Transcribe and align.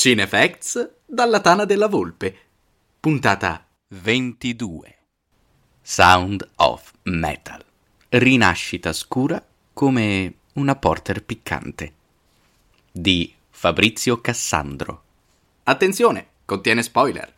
Cinefacts 0.00 0.90
dalla 1.04 1.40
Tana 1.40 1.64
della 1.64 1.88
Volpe. 1.88 2.36
Puntata 3.00 3.66
22. 3.88 4.96
Sound 5.82 6.48
of 6.54 6.92
Metal. 7.02 7.64
Rinascita 8.10 8.92
scura 8.92 9.44
come 9.72 10.34
una 10.52 10.76
porter 10.76 11.24
piccante. 11.24 11.92
Di 12.92 13.34
Fabrizio 13.50 14.20
Cassandro. 14.20 15.02
Attenzione, 15.64 16.26
contiene 16.44 16.84
spoiler. 16.84 17.34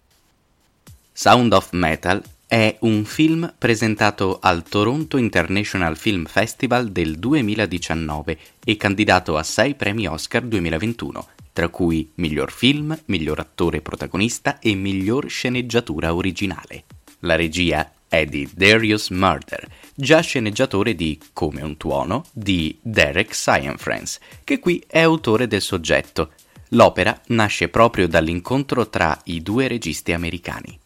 Sound 1.12 1.54
of 1.54 1.70
Metal 1.70 2.22
è 2.46 2.77
un 2.80 3.06
film 3.06 3.54
presentato 3.56 4.38
al 4.38 4.64
Toronto 4.64 5.16
International 5.16 5.96
Film 5.96 6.27
Festival 6.27 6.90
del 6.90 7.18
2019 7.18 8.38
e 8.62 8.77
candidato 8.77 9.38
a 9.38 9.42
6 9.42 9.74
premi 9.77 10.06
Oscar 10.06 10.42
2021 10.42 11.27
tra 11.53 11.69
cui 11.69 12.11
miglior 12.14 12.51
film, 12.51 12.98
miglior 13.07 13.39
attore 13.39 13.80
protagonista 13.80 14.59
e 14.59 14.74
miglior 14.74 15.29
sceneggiatura 15.29 16.15
originale. 16.15 16.84
La 17.20 17.37
regia 17.37 17.93
è 18.09 18.24
di 18.24 18.48
Darius 18.52 19.11
Murder, 19.11 19.69
già 19.95 20.21
sceneggiatore 20.21 20.97
di 20.97 21.16
Come 21.33 21.62
un 21.62 21.77
tuono 21.77 22.24
di 22.33 22.77
Derek 22.83 23.33
Cianfrance, 23.33 24.19
che 24.43 24.59
qui 24.59 24.83
è 24.87 25.01
autore 25.01 25.47
del 25.47 25.62
soggetto. 25.62 26.33
L'opera 26.71 27.21
nasce 27.27 27.69
proprio 27.69 28.09
dall'incontro 28.09 28.88
tra 28.88 29.16
i 29.27 29.43
due 29.43 29.69
registi 29.69 30.12
americani. 30.12 30.80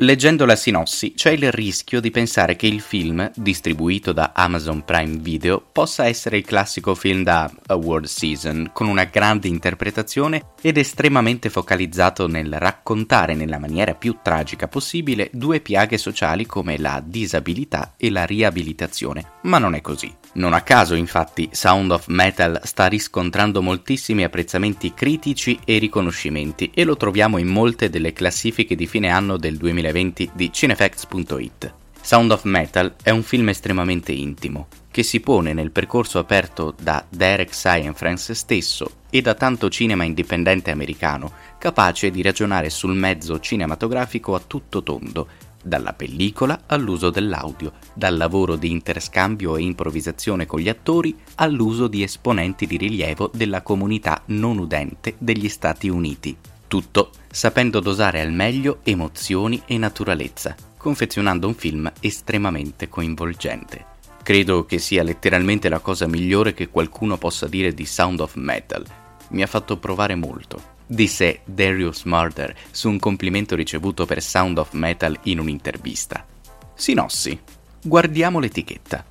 Leggendo 0.00 0.44
la 0.44 0.54
sinossi 0.54 1.14
c'è 1.14 1.32
il 1.32 1.50
rischio 1.50 2.00
di 2.00 2.12
pensare 2.12 2.54
che 2.54 2.68
il 2.68 2.80
film, 2.80 3.28
distribuito 3.34 4.12
da 4.12 4.30
Amazon 4.32 4.84
Prime 4.84 5.16
Video, 5.16 5.60
possa 5.72 6.06
essere 6.06 6.36
il 6.36 6.44
classico 6.44 6.94
film 6.94 7.24
da 7.24 7.50
award 7.66 8.04
season, 8.04 8.70
con 8.72 8.86
una 8.86 9.02
grande 9.04 9.48
interpretazione 9.48 10.52
ed 10.62 10.76
estremamente 10.76 11.50
focalizzato 11.50 12.28
nel 12.28 12.60
raccontare 12.60 13.34
nella 13.34 13.58
maniera 13.58 13.94
più 13.94 14.18
tragica 14.22 14.68
possibile 14.68 15.30
due 15.32 15.58
piaghe 15.58 15.98
sociali 15.98 16.46
come 16.46 16.78
la 16.78 17.02
disabilità 17.04 17.94
e 17.96 18.12
la 18.12 18.24
riabilitazione, 18.24 19.32
ma 19.42 19.58
non 19.58 19.74
è 19.74 19.80
così. 19.80 20.14
Non 20.34 20.52
a 20.52 20.60
caso, 20.60 20.94
infatti, 20.94 21.48
Sound 21.50 21.90
of 21.90 22.06
Metal 22.06 22.60
sta 22.62 22.86
riscontrando 22.86 23.62
moltissimi 23.62 24.22
apprezzamenti 24.22 24.94
critici 24.94 25.58
e 25.64 25.78
riconoscimenti 25.78 26.70
e 26.72 26.84
lo 26.84 26.96
troviamo 26.96 27.38
in 27.38 27.48
molte 27.48 27.90
delle 27.90 28.12
classifiche 28.12 28.76
di 28.76 28.86
fine 28.86 29.08
anno 29.08 29.36
del 29.36 29.56
2020 29.56 29.87
di 30.34 30.52
cinefacts.it. 30.52 31.74
Sound 32.00 32.30
of 32.30 32.44
Metal 32.44 32.94
è 33.02 33.10
un 33.10 33.22
film 33.22 33.50
estremamente 33.50 34.12
intimo, 34.12 34.68
che 34.90 35.02
si 35.02 35.20
pone 35.20 35.52
nel 35.52 35.70
percorso 35.70 36.18
aperto 36.18 36.74
da 36.80 37.04
Derek 37.08 37.54
Cianfrance 37.54 38.34
stesso 38.34 38.92
e 39.10 39.20
da 39.20 39.34
tanto 39.34 39.68
cinema 39.68 40.04
indipendente 40.04 40.70
americano, 40.70 41.32
capace 41.58 42.10
di 42.10 42.22
ragionare 42.22 42.70
sul 42.70 42.94
mezzo 42.94 43.38
cinematografico 43.40 44.34
a 44.34 44.42
tutto 44.46 44.82
tondo, 44.82 45.26
dalla 45.62 45.92
pellicola 45.92 46.62
all'uso 46.66 47.10
dell'audio, 47.10 47.72
dal 47.92 48.16
lavoro 48.16 48.56
di 48.56 48.70
interscambio 48.70 49.56
e 49.56 49.62
improvvisazione 49.62 50.46
con 50.46 50.60
gli 50.60 50.68
attori 50.68 51.16
all'uso 51.36 51.88
di 51.88 52.02
esponenti 52.02 52.66
di 52.66 52.76
rilievo 52.76 53.30
della 53.34 53.62
comunità 53.62 54.22
non 54.26 54.58
udente 54.58 55.14
degli 55.18 55.48
Stati 55.48 55.88
Uniti. 55.88 56.36
Tutto 56.68 57.10
sapendo 57.30 57.80
dosare 57.80 58.20
al 58.20 58.32
meglio 58.32 58.78
emozioni 58.84 59.60
e 59.66 59.76
naturalezza, 59.78 60.54
confezionando 60.76 61.48
un 61.48 61.54
film 61.54 61.90
estremamente 62.00 62.88
coinvolgente. 62.88 63.84
Credo 64.22 64.64
che 64.66 64.78
sia 64.78 65.02
letteralmente 65.02 65.68
la 65.68 65.80
cosa 65.80 66.06
migliore 66.06 66.54
che 66.54 66.68
qualcuno 66.68 67.16
possa 67.16 67.48
dire 67.48 67.74
di 67.74 67.86
Sound 67.86 68.20
of 68.20 68.34
Metal. 68.34 68.84
Mi 69.30 69.42
ha 69.42 69.46
fatto 69.46 69.78
provare 69.78 70.14
molto 70.14 70.76
disse 70.88 71.40
Darius 71.44 72.04
Murder 72.04 72.56
su 72.70 72.88
un 72.88 72.98
complimento 72.98 73.54
ricevuto 73.54 74.06
per 74.06 74.22
Sound 74.22 74.58
of 74.58 74.72
Metal 74.72 75.16
in 75.24 75.38
un'intervista. 75.38 76.26
Sinossi. 76.74 77.38
Guardiamo 77.82 78.40
l'etichetta. 78.40 79.04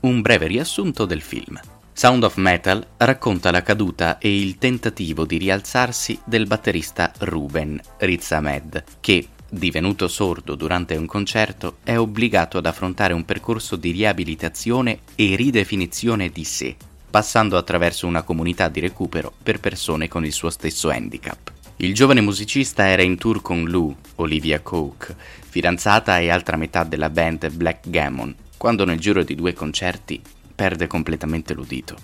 Un 0.00 0.20
breve 0.20 0.46
riassunto 0.46 1.06
del 1.06 1.22
film. 1.22 1.58
Sound 1.96 2.24
of 2.24 2.34
Metal 2.38 2.84
racconta 2.96 3.52
la 3.52 3.62
caduta 3.62 4.18
e 4.18 4.36
il 4.36 4.58
tentativo 4.58 5.24
di 5.24 5.38
rialzarsi 5.38 6.18
del 6.24 6.48
batterista 6.48 7.12
Ruben 7.18 7.80
Rizamed, 7.98 8.82
che, 8.98 9.28
divenuto 9.48 10.08
sordo 10.08 10.56
durante 10.56 10.96
un 10.96 11.06
concerto, 11.06 11.76
è 11.84 11.96
obbligato 11.96 12.58
ad 12.58 12.66
affrontare 12.66 13.12
un 13.12 13.24
percorso 13.24 13.76
di 13.76 13.92
riabilitazione 13.92 14.98
e 15.14 15.36
ridefinizione 15.36 16.30
di 16.30 16.42
sé, 16.42 16.74
passando 17.08 17.56
attraverso 17.56 18.08
una 18.08 18.22
comunità 18.22 18.66
di 18.66 18.80
recupero 18.80 19.32
per 19.40 19.60
persone 19.60 20.08
con 20.08 20.24
il 20.24 20.32
suo 20.32 20.50
stesso 20.50 20.90
handicap. 20.90 21.52
Il 21.76 21.94
giovane 21.94 22.20
musicista 22.20 22.88
era 22.88 23.02
in 23.02 23.16
tour 23.16 23.40
con 23.40 23.66
Lou, 23.66 23.94
Olivia 24.16 24.60
Coke, 24.60 25.14
fidanzata 25.48 26.18
e 26.18 26.28
altra 26.28 26.56
metà 26.56 26.82
della 26.82 27.08
band 27.08 27.52
Black 27.52 27.88
Gammon, 27.88 28.34
quando 28.56 28.84
nel 28.84 28.98
giro 28.98 29.22
di 29.22 29.36
due 29.36 29.52
concerti 29.52 30.20
perde 30.54 30.86
completamente 30.86 31.54
l'udito. 31.54 31.96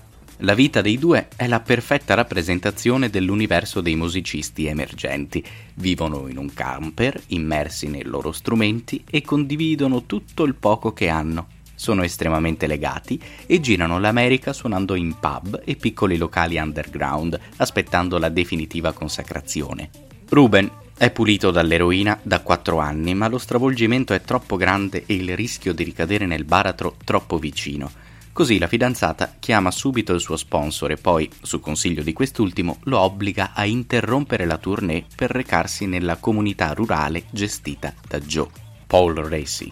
La 0.42 0.54
vita 0.54 0.80
dei 0.80 0.98
due 0.98 1.28
è 1.36 1.46
la 1.46 1.60
perfetta 1.60 2.14
rappresentazione 2.14 3.10
dell'universo 3.10 3.82
dei 3.82 3.94
musicisti 3.94 4.64
emergenti. 4.66 5.44
Vivono 5.74 6.28
in 6.28 6.38
un 6.38 6.52
camper, 6.54 7.20
immersi 7.28 7.88
nei 7.88 8.04
loro 8.04 8.32
strumenti 8.32 9.04
e 9.08 9.20
condividono 9.20 10.06
tutto 10.06 10.44
il 10.44 10.54
poco 10.54 10.94
che 10.94 11.08
hanno, 11.08 11.48
sono 11.74 12.02
estremamente 12.02 12.66
legati 12.66 13.18
e 13.46 13.58
girano 13.58 13.98
l'America 13.98 14.52
suonando 14.52 14.94
in 14.94 15.18
pub 15.18 15.62
e 15.64 15.76
piccoli 15.76 16.18
locali 16.18 16.58
underground, 16.58 17.38
aspettando 17.56 18.18
la 18.18 18.28
definitiva 18.28 18.92
consacrazione. 18.92 19.88
Ruben 20.28 20.70
è 20.96 21.10
pulito 21.10 21.50
dall'eroina 21.50 22.18
da 22.22 22.40
4 22.40 22.78
anni, 22.78 23.14
ma 23.14 23.28
lo 23.28 23.38
stravolgimento 23.38 24.12
è 24.12 24.20
troppo 24.20 24.56
grande 24.56 25.04
e 25.06 25.14
il 25.14 25.34
rischio 25.34 25.72
di 25.72 25.82
ricadere 25.82 26.26
nel 26.26 26.44
baratro 26.44 26.96
troppo 27.02 27.38
vicino. 27.38 27.90
Così 28.40 28.56
la 28.56 28.68
fidanzata 28.68 29.36
chiama 29.38 29.70
subito 29.70 30.14
il 30.14 30.20
suo 30.22 30.38
sponsor 30.38 30.92
e 30.92 30.96
poi, 30.96 31.28
su 31.42 31.60
consiglio 31.60 32.02
di 32.02 32.14
quest'ultimo, 32.14 32.78
lo 32.84 33.00
obbliga 33.00 33.52
a 33.52 33.66
interrompere 33.66 34.46
la 34.46 34.56
tournée 34.56 35.04
per 35.14 35.30
recarsi 35.30 35.84
nella 35.84 36.16
comunità 36.16 36.72
rurale 36.72 37.24
gestita 37.28 37.92
da 38.08 38.18
Joe, 38.18 38.48
Paul 38.86 39.16
Racy. 39.16 39.70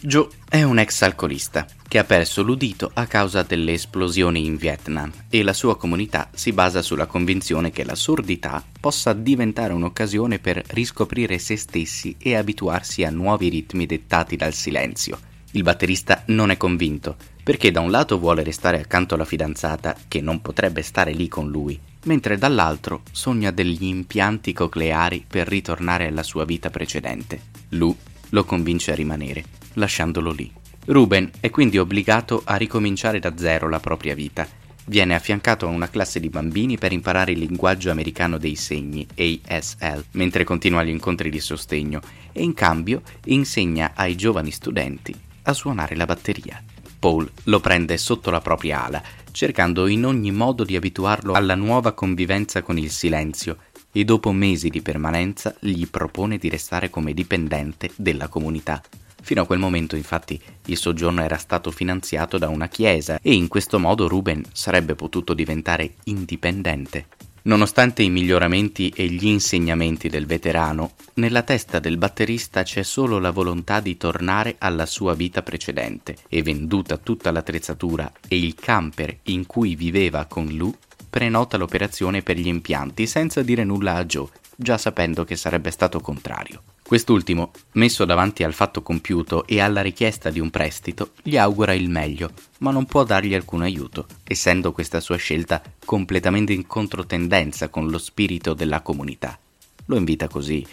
Joe 0.00 0.26
è 0.48 0.62
un 0.62 0.78
ex 0.78 1.02
alcolista 1.02 1.66
che 1.86 1.98
ha 1.98 2.04
perso 2.04 2.42
l'udito 2.42 2.90
a 2.94 3.04
causa 3.04 3.42
delle 3.42 3.74
esplosioni 3.74 4.46
in 4.46 4.56
Vietnam 4.56 5.12
e 5.28 5.42
la 5.42 5.52
sua 5.52 5.76
comunità 5.76 6.30
si 6.32 6.52
basa 6.52 6.80
sulla 6.80 7.04
convinzione 7.04 7.70
che 7.70 7.84
la 7.84 7.94
sordità 7.94 8.64
possa 8.80 9.12
diventare 9.12 9.74
un'occasione 9.74 10.38
per 10.38 10.64
riscoprire 10.68 11.38
se 11.38 11.56
stessi 11.56 12.16
e 12.18 12.36
abituarsi 12.36 13.04
a 13.04 13.10
nuovi 13.10 13.50
ritmi 13.50 13.84
dettati 13.84 14.34
dal 14.34 14.54
silenzio. 14.54 15.18
Il 15.52 15.62
batterista 15.62 16.22
non 16.28 16.50
è 16.50 16.56
convinto 16.56 17.16
perché 17.48 17.70
da 17.70 17.80
un 17.80 17.90
lato 17.90 18.18
vuole 18.18 18.42
restare 18.42 18.78
accanto 18.78 19.14
alla 19.14 19.24
fidanzata 19.24 19.96
che 20.06 20.20
non 20.20 20.42
potrebbe 20.42 20.82
stare 20.82 21.12
lì 21.12 21.28
con 21.28 21.48
lui, 21.48 21.80
mentre 22.04 22.36
dall'altro 22.36 23.00
sogna 23.10 23.50
degli 23.50 23.84
impianti 23.84 24.52
cocleari 24.52 25.24
per 25.26 25.48
ritornare 25.48 26.08
alla 26.08 26.22
sua 26.22 26.44
vita 26.44 26.68
precedente. 26.68 27.40
Lou 27.70 27.96
lo 28.28 28.44
convince 28.44 28.92
a 28.92 28.94
rimanere 28.94 29.44
lasciandolo 29.72 30.30
lì. 30.30 30.52
Ruben 30.84 31.30
è 31.40 31.48
quindi 31.48 31.78
obbligato 31.78 32.42
a 32.44 32.56
ricominciare 32.56 33.18
da 33.18 33.32
zero 33.34 33.70
la 33.70 33.80
propria 33.80 34.14
vita. 34.14 34.46
Viene 34.84 35.14
affiancato 35.14 35.64
a 35.64 35.70
una 35.70 35.88
classe 35.88 36.20
di 36.20 36.28
bambini 36.28 36.76
per 36.76 36.92
imparare 36.92 37.32
il 37.32 37.38
linguaggio 37.38 37.90
americano 37.90 38.36
dei 38.36 38.56
segni, 38.56 39.06
ASL, 39.16 40.04
mentre 40.10 40.44
continua 40.44 40.84
gli 40.84 40.90
incontri 40.90 41.30
di 41.30 41.40
sostegno 41.40 42.02
e 42.30 42.42
in 42.42 42.52
cambio 42.52 43.00
insegna 43.24 43.92
ai 43.94 44.16
giovani 44.16 44.50
studenti 44.50 45.14
a 45.44 45.54
suonare 45.54 45.96
la 45.96 46.04
batteria. 46.04 46.62
Paul 46.98 47.30
lo 47.44 47.60
prende 47.60 47.96
sotto 47.96 48.30
la 48.30 48.40
propria 48.40 48.84
ala, 48.84 49.02
cercando 49.30 49.86
in 49.86 50.04
ogni 50.04 50.32
modo 50.32 50.64
di 50.64 50.76
abituarlo 50.76 51.32
alla 51.34 51.54
nuova 51.54 51.92
convivenza 51.92 52.62
con 52.62 52.76
il 52.76 52.90
silenzio 52.90 53.58
e 53.92 54.04
dopo 54.04 54.32
mesi 54.32 54.68
di 54.68 54.82
permanenza 54.82 55.54
gli 55.60 55.86
propone 55.86 56.38
di 56.38 56.48
restare 56.48 56.90
come 56.90 57.14
dipendente 57.14 57.90
della 57.96 58.28
comunità. 58.28 58.82
Fino 59.20 59.42
a 59.42 59.46
quel 59.46 59.58
momento 59.58 59.96
infatti 59.96 60.40
il 60.66 60.76
soggiorno 60.76 61.22
era 61.22 61.36
stato 61.36 61.70
finanziato 61.70 62.38
da 62.38 62.48
una 62.48 62.68
chiesa 62.68 63.18
e 63.20 63.34
in 63.34 63.48
questo 63.48 63.78
modo 63.78 64.08
Ruben 64.08 64.42
sarebbe 64.52 64.94
potuto 64.94 65.34
diventare 65.34 65.94
indipendente. 66.04 67.06
Nonostante 67.42 68.02
i 68.02 68.10
miglioramenti 68.10 68.92
e 68.94 69.06
gli 69.06 69.26
insegnamenti 69.26 70.08
del 70.08 70.26
veterano, 70.26 70.92
nella 71.14 71.42
testa 71.42 71.78
del 71.78 71.96
batterista 71.96 72.62
c'è 72.62 72.82
solo 72.82 73.18
la 73.18 73.30
volontà 73.30 73.80
di 73.80 73.96
tornare 73.96 74.56
alla 74.58 74.86
sua 74.86 75.14
vita 75.14 75.42
precedente 75.42 76.16
e 76.28 76.42
venduta 76.42 76.96
tutta 76.96 77.30
l'attrezzatura 77.30 78.12
e 78.26 78.38
il 78.38 78.54
camper 78.54 79.18
in 79.24 79.46
cui 79.46 79.76
viveva 79.76 80.26
con 80.26 80.48
Lou, 80.48 80.74
prenota 81.08 81.56
l'operazione 81.56 82.22
per 82.22 82.36
gli 82.36 82.48
impianti 82.48 83.06
senza 83.06 83.42
dire 83.42 83.64
nulla 83.64 83.94
a 83.94 84.04
Joe, 84.04 84.28
già 84.54 84.76
sapendo 84.76 85.24
che 85.24 85.36
sarebbe 85.36 85.70
stato 85.70 86.00
contrario. 86.00 86.62
Quest'ultimo, 86.88 87.50
messo 87.72 88.06
davanti 88.06 88.44
al 88.44 88.54
fatto 88.54 88.80
compiuto 88.80 89.46
e 89.46 89.60
alla 89.60 89.82
richiesta 89.82 90.30
di 90.30 90.40
un 90.40 90.48
prestito, 90.48 91.10
gli 91.20 91.36
augura 91.36 91.74
il 91.74 91.90
meglio, 91.90 92.30
ma 92.60 92.70
non 92.70 92.86
può 92.86 93.04
dargli 93.04 93.34
alcun 93.34 93.60
aiuto, 93.60 94.06
essendo 94.24 94.72
questa 94.72 94.98
sua 94.98 95.16
scelta 95.16 95.62
completamente 95.84 96.54
in 96.54 96.66
controtendenza 96.66 97.68
con 97.68 97.90
lo 97.90 97.98
spirito 97.98 98.54
della 98.54 98.80
comunità. 98.80 99.38
Lo 99.84 99.98
invita 99.98 100.28
così 100.28 100.66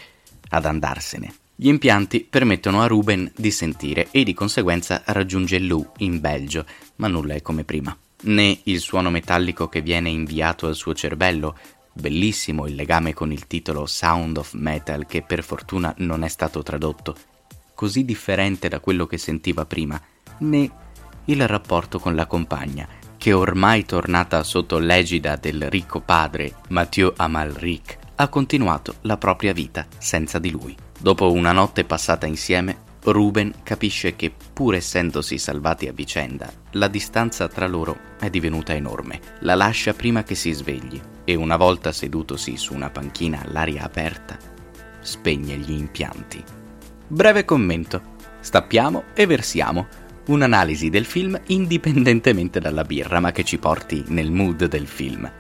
ad 0.52 0.64
andarsene. 0.64 1.36
Gli 1.54 1.68
impianti 1.68 2.22
permettono 2.22 2.82
a 2.82 2.88
Ruben 2.88 3.30
di 3.36 3.52
sentire 3.52 4.08
e 4.12 4.24
di 4.24 4.34
conseguenza 4.34 5.02
raggiunge 5.08 5.60
Lou 5.60 5.86
in 5.98 6.22
Belgio, 6.22 6.66
ma 6.96 7.10
nulla 7.10 7.34
è 7.34 7.42
come 7.42 7.66
prima. 7.66 7.94
Né 8.22 8.62
il 8.64 8.80
suono 8.80 9.10
metallico 9.10 9.68
che 9.68 9.82
viene 9.82 10.10
inviato 10.12 10.66
al 10.68 10.76
suo 10.76 10.94
cervello, 10.94 11.58
bellissimo 11.98 12.68
il 12.68 12.76
legame 12.76 13.14
con 13.14 13.32
il 13.32 13.48
titolo 13.48 13.86
Sound 13.86 14.38
of 14.38 14.54
Metal 14.54 15.06
che 15.06 15.22
per 15.22 15.44
fortuna 15.44 15.94
non 16.00 16.24
è 16.24 16.28
stato 16.28 16.62
tradotto, 16.62 17.16
così 17.74 18.04
differente 18.04 18.68
da 18.68 18.80
quello 18.80 19.06
che 19.06 19.18
sentiva 19.18 19.66
prima, 19.66 20.00
né 20.40 20.70
il 21.26 21.48
rapporto 21.48 21.98
con 22.00 22.14
la 22.14 22.26
compagna, 22.26 22.88
che 23.18 23.32
ormai 23.32 23.86
tornata 23.86 24.44
sotto 24.44 24.78
l'egida 24.78 25.38
del 25.38 25.70
ricco 25.70 26.02
padre 26.02 26.56
Mathieu 26.70 27.14
Amalric, 27.16 27.98
ha 28.16 28.28
continuato 28.28 28.96
la 29.02 29.18
propria 29.18 29.54
vita 29.54 29.88
senza 29.98 30.38
di 30.38 30.52
lui. 30.52 30.76
Dopo 31.00 31.32
una 31.32 31.54
notte 31.54 31.86
passata 31.86 32.26
insieme, 32.26 32.84
Ruben 33.04 33.54
capisce 33.64 34.16
che, 34.16 34.34
pur 34.54 34.76
essendosi 34.76 35.38
salvati 35.38 35.88
a 35.88 35.94
vicenda, 35.94 36.52
la 36.72 36.88
distanza 36.88 37.48
tra 37.48 37.68
loro 37.68 37.98
è 38.20 38.30
divenuta 38.30 38.74
enorme. 38.74 39.20
La 39.42 39.56
lascia 39.56 39.94
prima 39.94 40.24
che 40.24 40.36
si 40.36 40.52
svegli 40.52 41.02
e 41.26 41.36
una 41.36 41.58
volta 41.58 41.92
sedutosi 41.92 42.56
su 42.56 42.74
una 42.74 42.90
panchina 42.90 43.42
all'aria 43.44 43.84
aperta, 43.84 44.38
spegne 45.02 45.58
gli 45.58 45.72
impianti. 45.72 46.44
Breve 47.08 47.46
commento. 47.46 48.14
Stappiamo 48.40 49.06
e 49.14 49.26
versiamo. 49.26 49.88
Un'analisi 50.28 50.90
del 50.90 51.06
film 51.06 51.40
indipendentemente 51.48 52.60
dalla 52.60 52.84
birra, 52.84 53.20
ma 53.20 53.32
che 53.32 53.44
ci 53.44 53.58
porti 53.58 54.04
nel 54.08 54.32
mood 54.32 54.66
del 54.66 54.88
film. 54.88 55.32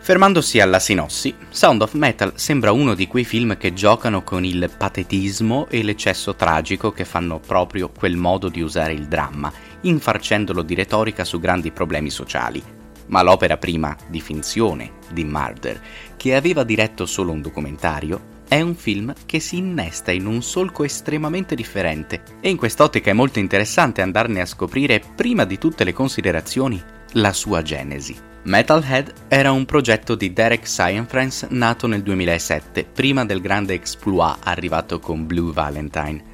Fermandosi 0.00 0.58
alla 0.58 0.80
sinossi, 0.80 1.32
Sound 1.50 1.82
of 1.82 1.92
Metal 1.92 2.32
sembra 2.34 2.72
uno 2.72 2.94
di 2.94 3.06
quei 3.06 3.24
film 3.24 3.56
che 3.56 3.72
giocano 3.72 4.24
con 4.24 4.44
il 4.44 4.68
patetismo 4.76 5.68
e 5.68 5.82
l'eccesso 5.82 6.34
tragico 6.34 6.90
che 6.90 7.04
fanno 7.04 7.38
proprio 7.38 7.88
quel 7.88 8.16
modo 8.16 8.48
di 8.48 8.62
usare 8.62 8.94
il 8.94 9.06
dramma, 9.06 9.52
infarcendolo 9.82 10.62
di 10.62 10.74
retorica 10.74 11.24
su 11.24 11.38
grandi 11.38 11.70
problemi 11.70 12.10
sociali. 12.10 12.81
Ma 13.12 13.22
l'opera 13.22 13.58
prima 13.58 13.94
di 14.08 14.22
finzione 14.22 14.92
di 15.12 15.22
Murder, 15.22 15.80
che 16.16 16.34
aveva 16.34 16.64
diretto 16.64 17.04
solo 17.04 17.30
un 17.30 17.42
documentario, 17.42 18.40
è 18.48 18.60
un 18.62 18.74
film 18.74 19.12
che 19.26 19.38
si 19.38 19.58
innesta 19.58 20.12
in 20.12 20.26
un 20.26 20.42
solco 20.42 20.82
estremamente 20.82 21.54
differente 21.54 22.22
e 22.40 22.48
in 22.48 22.56
quest'ottica 22.56 23.10
è 23.10 23.14
molto 23.14 23.38
interessante 23.38 24.00
andarne 24.00 24.40
a 24.40 24.46
scoprire 24.46 25.02
prima 25.14 25.44
di 25.44 25.58
tutte 25.58 25.84
le 25.84 25.92
considerazioni 25.92 26.82
la 27.12 27.34
sua 27.34 27.60
genesi. 27.60 28.16
Metalhead 28.44 29.12
era 29.28 29.52
un 29.52 29.66
progetto 29.66 30.14
di 30.14 30.32
Derek 30.32 30.66
Cianfrance 30.66 31.48
nato 31.50 31.86
nel 31.86 32.02
2007, 32.02 32.84
prima 32.84 33.26
del 33.26 33.40
grande 33.40 33.74
exploit 33.74 34.38
arrivato 34.42 34.98
con 34.98 35.26
Blue 35.26 35.52
Valentine. 35.52 36.31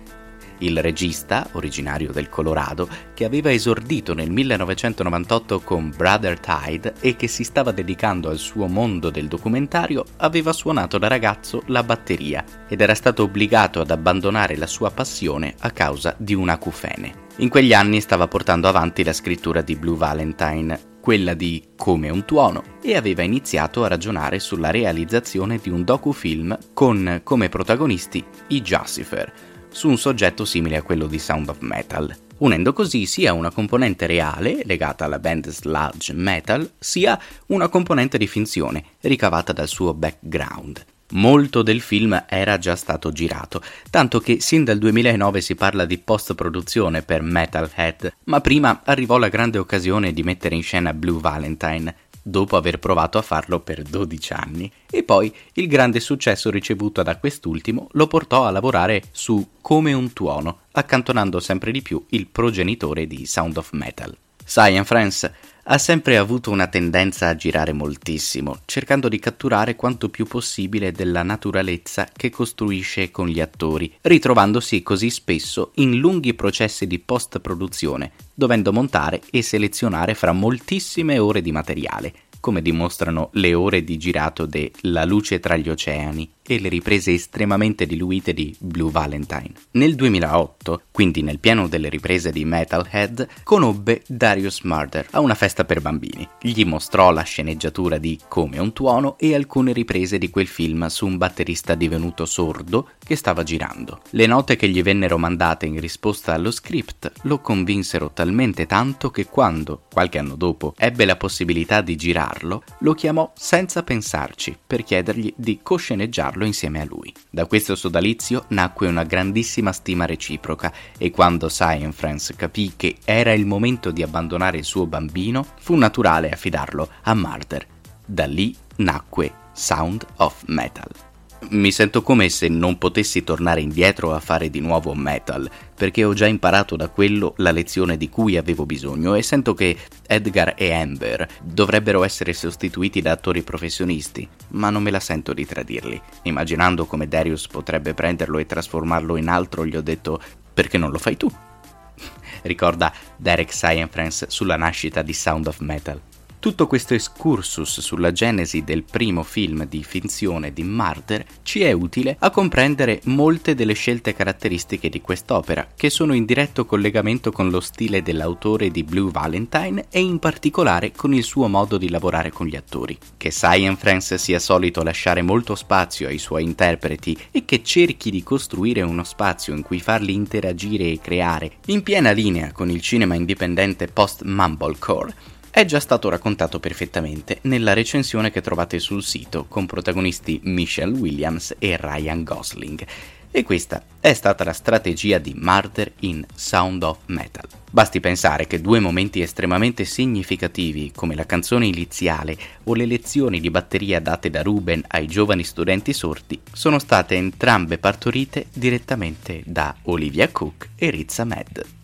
Il 0.58 0.80
regista, 0.80 1.48
originario 1.52 2.12
del 2.12 2.28
Colorado, 2.28 2.88
che 3.14 3.24
aveva 3.24 3.52
esordito 3.52 4.14
nel 4.14 4.30
1998 4.30 5.60
con 5.60 5.92
Brother 5.96 6.38
Tide 6.40 6.94
e 7.00 7.16
che 7.16 7.28
si 7.28 7.44
stava 7.44 7.70
dedicando 7.70 8.28
al 8.28 8.38
suo 8.38 8.66
mondo 8.66 9.10
del 9.10 9.28
documentario, 9.28 10.04
aveva 10.16 10.52
suonato 10.52 10.98
da 10.98 11.08
ragazzo 11.08 11.62
la 11.66 11.82
batteria 11.82 12.44
ed 12.68 12.80
era 12.80 12.94
stato 12.94 13.22
obbligato 13.22 13.80
ad 13.80 13.90
abbandonare 13.90 14.56
la 14.56 14.66
sua 14.66 14.90
passione 14.90 15.54
a 15.60 15.70
causa 15.70 16.14
di 16.18 16.34
un 16.34 16.48
acufene. 16.48 17.26
In 17.36 17.48
quegli 17.48 17.72
anni 17.72 18.00
stava 18.00 18.26
portando 18.26 18.66
avanti 18.66 19.04
la 19.04 19.12
scrittura 19.12 19.60
di 19.62 19.76
Blue 19.76 19.96
Valentine, 19.96 20.96
quella 21.00 21.34
di 21.34 21.68
Come 21.76 22.10
un 22.10 22.24
tuono, 22.24 22.62
e 22.82 22.96
aveva 22.96 23.22
iniziato 23.22 23.84
a 23.84 23.88
ragionare 23.88 24.40
sulla 24.40 24.70
realizzazione 24.70 25.58
di 25.58 25.70
un 25.70 25.84
docufilm 25.84 26.58
con 26.74 27.20
come 27.22 27.48
protagonisti 27.48 28.24
i 28.48 28.60
Jussifer, 28.60 29.32
su 29.70 29.88
un 29.88 29.98
soggetto 29.98 30.44
simile 30.44 30.76
a 30.76 30.82
quello 30.82 31.06
di 31.06 31.18
Sound 31.18 31.48
of 31.48 31.58
Metal, 31.60 32.14
unendo 32.38 32.72
così 32.72 33.06
sia 33.06 33.32
una 33.32 33.50
componente 33.50 34.06
reale 34.06 34.62
legata 34.64 35.04
alla 35.04 35.18
band 35.18 35.48
sludge 35.48 36.12
metal, 36.12 36.70
sia 36.78 37.18
una 37.46 37.68
componente 37.68 38.18
di 38.18 38.26
finzione 38.26 38.84
ricavata 39.00 39.52
dal 39.52 39.68
suo 39.68 39.94
background. 39.94 40.84
Molto 41.12 41.62
del 41.62 41.80
film 41.80 42.24
era 42.28 42.58
già 42.58 42.76
stato 42.76 43.12
girato, 43.12 43.62
tanto 43.88 44.20
che 44.20 44.40
sin 44.40 44.64
dal 44.64 44.76
2009 44.76 45.40
si 45.40 45.54
parla 45.54 45.86
di 45.86 45.96
post-produzione 45.96 47.00
per 47.00 47.22
Metalhead, 47.22 48.12
ma 48.24 48.42
prima 48.42 48.82
arrivò 48.84 49.16
la 49.16 49.28
grande 49.28 49.56
occasione 49.56 50.12
di 50.12 50.22
mettere 50.22 50.54
in 50.54 50.62
scena 50.62 50.92
Blue 50.92 51.18
Valentine, 51.18 51.94
dopo 52.28 52.56
aver 52.56 52.78
provato 52.78 53.18
a 53.18 53.22
farlo 53.22 53.60
per 53.60 53.82
12 53.82 54.32
anni, 54.32 54.70
e 54.90 55.02
poi 55.02 55.34
il 55.54 55.66
grande 55.66 56.00
successo 56.00 56.50
ricevuto 56.50 57.02
da 57.02 57.16
quest'ultimo 57.16 57.88
lo 57.92 58.06
portò 58.06 58.44
a 58.44 58.50
lavorare 58.50 59.02
su 59.10 59.48
Come 59.60 59.92
un 59.92 60.12
tuono, 60.12 60.60
accantonando 60.72 61.40
sempre 61.40 61.72
di 61.72 61.82
più 61.82 62.04
il 62.10 62.26
progenitore 62.26 63.06
di 63.06 63.26
Sound 63.26 63.56
of 63.56 63.72
Metal. 63.72 64.16
Cyan 64.44 64.84
Friends 64.84 65.30
ha 65.70 65.76
sempre 65.76 66.16
avuto 66.16 66.50
una 66.50 66.66
tendenza 66.66 67.28
a 67.28 67.36
girare 67.36 67.74
moltissimo, 67.74 68.60
cercando 68.64 69.06
di 69.08 69.18
catturare 69.18 69.76
quanto 69.76 70.08
più 70.08 70.24
possibile 70.24 70.92
della 70.92 71.22
naturalezza 71.22 72.08
che 72.10 72.30
costruisce 72.30 73.10
con 73.10 73.28
gli 73.28 73.38
attori, 73.38 73.92
ritrovandosi 74.00 74.82
così 74.82 75.10
spesso 75.10 75.72
in 75.74 75.98
lunghi 75.98 76.32
processi 76.32 76.86
di 76.86 76.98
post-produzione, 76.98 78.12
dovendo 78.32 78.72
montare 78.72 79.20
e 79.30 79.42
selezionare 79.42 80.14
fra 80.14 80.32
moltissime 80.32 81.18
ore 81.18 81.42
di 81.42 81.52
materiale, 81.52 82.14
come 82.40 82.62
dimostrano 82.62 83.28
le 83.32 83.52
ore 83.52 83.84
di 83.84 83.98
girato 83.98 84.46
de 84.46 84.72
La 84.82 85.04
luce 85.04 85.38
tra 85.38 85.56
gli 85.56 85.68
oceani 85.68 86.30
e 86.48 86.58
le 86.58 86.70
riprese 86.70 87.12
estremamente 87.12 87.84
diluite 87.84 88.32
di 88.32 88.56
Blue 88.58 88.90
Valentine. 88.90 89.52
Nel 89.72 89.94
2008, 89.94 90.84
quindi 90.90 91.20
nel 91.20 91.38
pieno 91.38 91.68
delle 91.68 91.90
riprese 91.90 92.32
di 92.32 92.46
Metalhead, 92.46 93.28
conobbe 93.42 94.02
Darius 94.06 94.62
Murder 94.62 95.08
a 95.10 95.20
una 95.20 95.34
festa 95.34 95.66
per 95.66 95.82
bambini. 95.82 96.26
Gli 96.40 96.64
mostrò 96.64 97.10
la 97.10 97.20
sceneggiatura 97.20 97.98
di 97.98 98.18
Come 98.28 98.58
un 98.58 98.72
tuono 98.72 99.18
e 99.18 99.34
alcune 99.34 99.74
riprese 99.74 100.16
di 100.16 100.30
quel 100.30 100.46
film 100.46 100.86
su 100.86 101.06
un 101.06 101.18
batterista 101.18 101.74
divenuto 101.74 102.24
sordo 102.24 102.88
che 102.98 103.14
stava 103.14 103.42
girando. 103.42 104.00
Le 104.10 104.24
note 104.24 104.56
che 104.56 104.68
gli 104.68 104.82
vennero 104.82 105.18
mandate 105.18 105.66
in 105.66 105.78
risposta 105.78 106.32
allo 106.32 106.50
script 106.50 107.12
lo 107.22 107.40
convinsero 107.40 108.10
talmente 108.14 108.64
tanto 108.64 109.10
che 109.10 109.26
quando, 109.26 109.82
qualche 109.92 110.18
anno 110.18 110.34
dopo, 110.34 110.72
ebbe 110.78 111.04
la 111.04 111.16
possibilità 111.16 111.82
di 111.82 111.94
girarlo, 111.94 112.62
lo 112.80 112.94
chiamò 112.94 113.30
senza 113.36 113.82
pensarci 113.82 114.56
per 114.66 114.82
chiedergli 114.82 115.32
di 115.36 115.60
cosceneggiarlo 115.62 116.37
farlo 116.38 116.44
insieme 116.46 116.80
a 116.80 116.84
lui. 116.84 117.12
Da 117.28 117.46
questo 117.46 117.74
sodalizio 117.74 118.44
nacque 118.48 118.86
una 118.86 119.02
grandissima 119.02 119.72
stima 119.72 120.06
reciproca 120.06 120.72
e 120.96 121.10
quando 121.10 121.48
Science 121.48 122.34
capì 122.36 122.74
che 122.76 122.98
era 123.04 123.32
il 123.32 123.44
momento 123.44 123.90
di 123.90 124.02
abbandonare 124.02 124.58
il 124.58 124.64
suo 124.64 124.86
bambino, 124.86 125.44
fu 125.58 125.74
naturale 125.74 126.30
affidarlo 126.30 126.88
a 127.02 127.14
Murder. 127.14 127.66
Da 128.04 128.26
lì 128.26 128.54
nacque 128.76 129.32
Sound 129.52 130.06
of 130.16 130.44
Metal. 130.46 131.07
Mi 131.40 131.70
sento 131.70 132.02
come 132.02 132.28
se 132.28 132.48
non 132.48 132.78
potessi 132.78 133.22
tornare 133.22 133.60
indietro 133.60 134.12
a 134.12 134.18
fare 134.18 134.50
di 134.50 134.60
nuovo 134.60 134.92
metal, 134.92 135.48
perché 135.74 136.02
ho 136.04 136.12
già 136.12 136.26
imparato 136.26 136.74
da 136.74 136.88
quello 136.88 137.34
la 137.36 137.52
lezione 137.52 137.96
di 137.96 138.10
cui 138.10 138.36
avevo 138.36 138.66
bisogno 138.66 139.14
e 139.14 139.22
sento 139.22 139.54
che 139.54 139.76
Edgar 140.06 140.54
e 140.56 140.72
Amber 140.72 141.26
dovrebbero 141.40 142.02
essere 142.02 142.32
sostituiti 142.32 143.00
da 143.00 143.12
attori 143.12 143.42
professionisti, 143.42 144.28
ma 144.48 144.68
non 144.68 144.82
me 144.82 144.90
la 144.90 145.00
sento 145.00 145.32
di 145.32 145.46
tradirli. 145.46 146.00
Immaginando 146.22 146.86
come 146.86 147.06
Darius 147.06 147.46
potrebbe 147.46 147.94
prenderlo 147.94 148.38
e 148.38 148.46
trasformarlo 148.46 149.16
in 149.16 149.28
altro, 149.28 149.64
gli 149.64 149.76
ho 149.76 149.82
detto 149.82 150.20
perché 150.52 150.76
non 150.76 150.90
lo 150.90 150.98
fai 150.98 151.16
tu? 151.16 151.30
Ricorda 152.42 152.92
Derek 153.16 153.52
Science 153.52 154.26
sulla 154.28 154.56
nascita 154.56 155.02
di 155.02 155.12
Sound 155.12 155.46
of 155.46 155.60
Metal. 155.60 156.07
Tutto 156.40 156.68
questo 156.68 156.94
excursus 156.94 157.80
sulla 157.80 158.12
genesi 158.12 158.62
del 158.62 158.84
primo 158.84 159.24
film 159.24 159.66
di 159.66 159.82
finzione 159.82 160.52
di 160.52 160.62
Martyr 160.62 161.24
ci 161.42 161.62
è 161.62 161.72
utile 161.72 162.14
a 162.20 162.30
comprendere 162.30 163.00
molte 163.06 163.56
delle 163.56 163.72
scelte 163.72 164.14
caratteristiche 164.14 164.88
di 164.88 165.00
quest'opera, 165.00 165.66
che 165.74 165.90
sono 165.90 166.14
in 166.14 166.24
diretto 166.24 166.64
collegamento 166.64 167.32
con 167.32 167.50
lo 167.50 167.58
stile 167.58 168.02
dell'autore 168.02 168.70
di 168.70 168.84
Blue 168.84 169.10
Valentine 169.10 169.86
e 169.90 169.98
in 169.98 170.20
particolare 170.20 170.92
con 170.92 171.12
il 171.12 171.24
suo 171.24 171.48
modo 171.48 171.76
di 171.76 171.90
lavorare 171.90 172.30
con 172.30 172.46
gli 172.46 172.54
attori. 172.54 172.96
Che 173.16 173.30
Cyan 173.30 173.76
Friends 173.76 174.14
sia 174.14 174.38
solito 174.38 174.84
lasciare 174.84 175.22
molto 175.22 175.56
spazio 175.56 176.06
ai 176.06 176.18
suoi 176.18 176.44
interpreti 176.44 177.18
e 177.32 177.44
che 177.44 177.64
cerchi 177.64 178.12
di 178.12 178.22
costruire 178.22 178.82
uno 178.82 179.02
spazio 179.02 179.56
in 179.56 179.62
cui 179.62 179.80
farli 179.80 180.14
interagire 180.14 180.84
e 180.84 181.00
creare, 181.00 181.54
in 181.66 181.82
piena 181.82 182.12
linea 182.12 182.52
con 182.52 182.70
il 182.70 182.80
cinema 182.80 183.16
indipendente 183.16 183.88
post-mumblecore, 183.88 185.36
è 185.50 185.64
già 185.64 185.80
stato 185.80 186.08
raccontato 186.08 186.60
perfettamente 186.60 187.38
nella 187.42 187.72
recensione 187.72 188.30
che 188.30 188.40
trovate 188.40 188.78
sul 188.78 189.02
sito 189.02 189.46
con 189.48 189.66
protagonisti 189.66 190.40
Michelle 190.44 190.96
Williams 190.96 191.54
e 191.58 191.76
Ryan 191.80 192.22
Gosling. 192.22 192.86
E 193.30 193.42
questa 193.42 193.82
è 194.00 194.14
stata 194.14 194.42
la 194.42 194.52
strategia 194.52 195.18
di 195.18 195.34
Murder 195.36 195.92
in 196.00 196.24
Sound 196.34 196.82
of 196.82 196.98
Metal. 197.06 197.46
Basti 197.70 198.00
pensare 198.00 198.46
che 198.46 198.60
due 198.60 198.80
momenti 198.80 199.20
estremamente 199.20 199.84
significativi, 199.84 200.92
come 200.94 201.14
la 201.14 201.26
canzone 201.26 201.66
iniziale 201.66 202.36
o 202.64 202.74
le 202.74 202.86
lezioni 202.86 203.40
di 203.40 203.50
batteria 203.50 204.00
date 204.00 204.30
da 204.30 204.42
Ruben 204.42 204.82
ai 204.88 205.06
giovani 205.06 205.44
studenti 205.44 205.92
sordi, 205.92 206.40
sono 206.50 206.78
state 206.78 207.16
entrambe 207.16 207.76
partorite 207.76 208.46
direttamente 208.52 209.42
da 209.44 209.74
Olivia 209.82 210.28
Cook 210.30 210.70
e 210.76 210.90
Riz 210.90 211.18
Ahmed. 211.18 211.77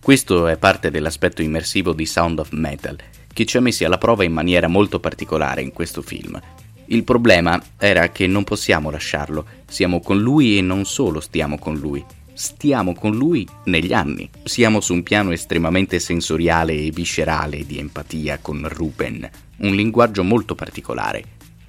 Questo 0.00 0.46
è 0.46 0.56
parte 0.56 0.90
dell'aspetto 0.90 1.42
immersivo 1.42 1.92
di 1.92 2.06
Sound 2.06 2.38
of 2.38 2.50
Metal, 2.52 2.96
che 3.32 3.44
ci 3.44 3.56
ha 3.56 3.60
messi 3.60 3.84
alla 3.84 3.98
prova 3.98 4.24
in 4.24 4.32
maniera 4.32 4.66
molto 4.66 5.00
particolare 5.00 5.60
in 5.60 5.72
questo 5.72 6.00
film. 6.02 6.40
Il 6.86 7.04
problema 7.04 7.62
era 7.76 8.08
che 8.08 8.26
non 8.26 8.44
possiamo 8.44 8.90
lasciarlo, 8.90 9.44
siamo 9.66 10.00
con 10.00 10.18
lui 10.18 10.56
e 10.56 10.62
non 10.62 10.86
solo 10.86 11.20
stiamo 11.20 11.58
con 11.58 11.76
lui, 11.76 12.02
stiamo 12.32 12.94
con 12.94 13.14
lui 13.14 13.46
negli 13.64 13.92
anni. 13.92 14.30
Siamo 14.44 14.80
su 14.80 14.94
un 14.94 15.02
piano 15.02 15.32
estremamente 15.32 15.98
sensoriale 15.98 16.72
e 16.72 16.90
viscerale 16.90 17.66
di 17.66 17.78
empatia 17.78 18.38
con 18.40 18.66
Ruben, 18.68 19.28
un 19.58 19.74
linguaggio 19.74 20.24
molto 20.24 20.54
particolare. 20.54 21.22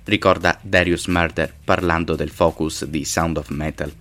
Ricorda 0.05 0.57
Darius 0.61 1.07
Murder 1.07 1.53
parlando 1.63 2.15
del 2.15 2.29
focus 2.29 2.85
di 2.85 3.03
Sound 3.03 3.37
of 3.37 3.49
Metal. 3.49 3.91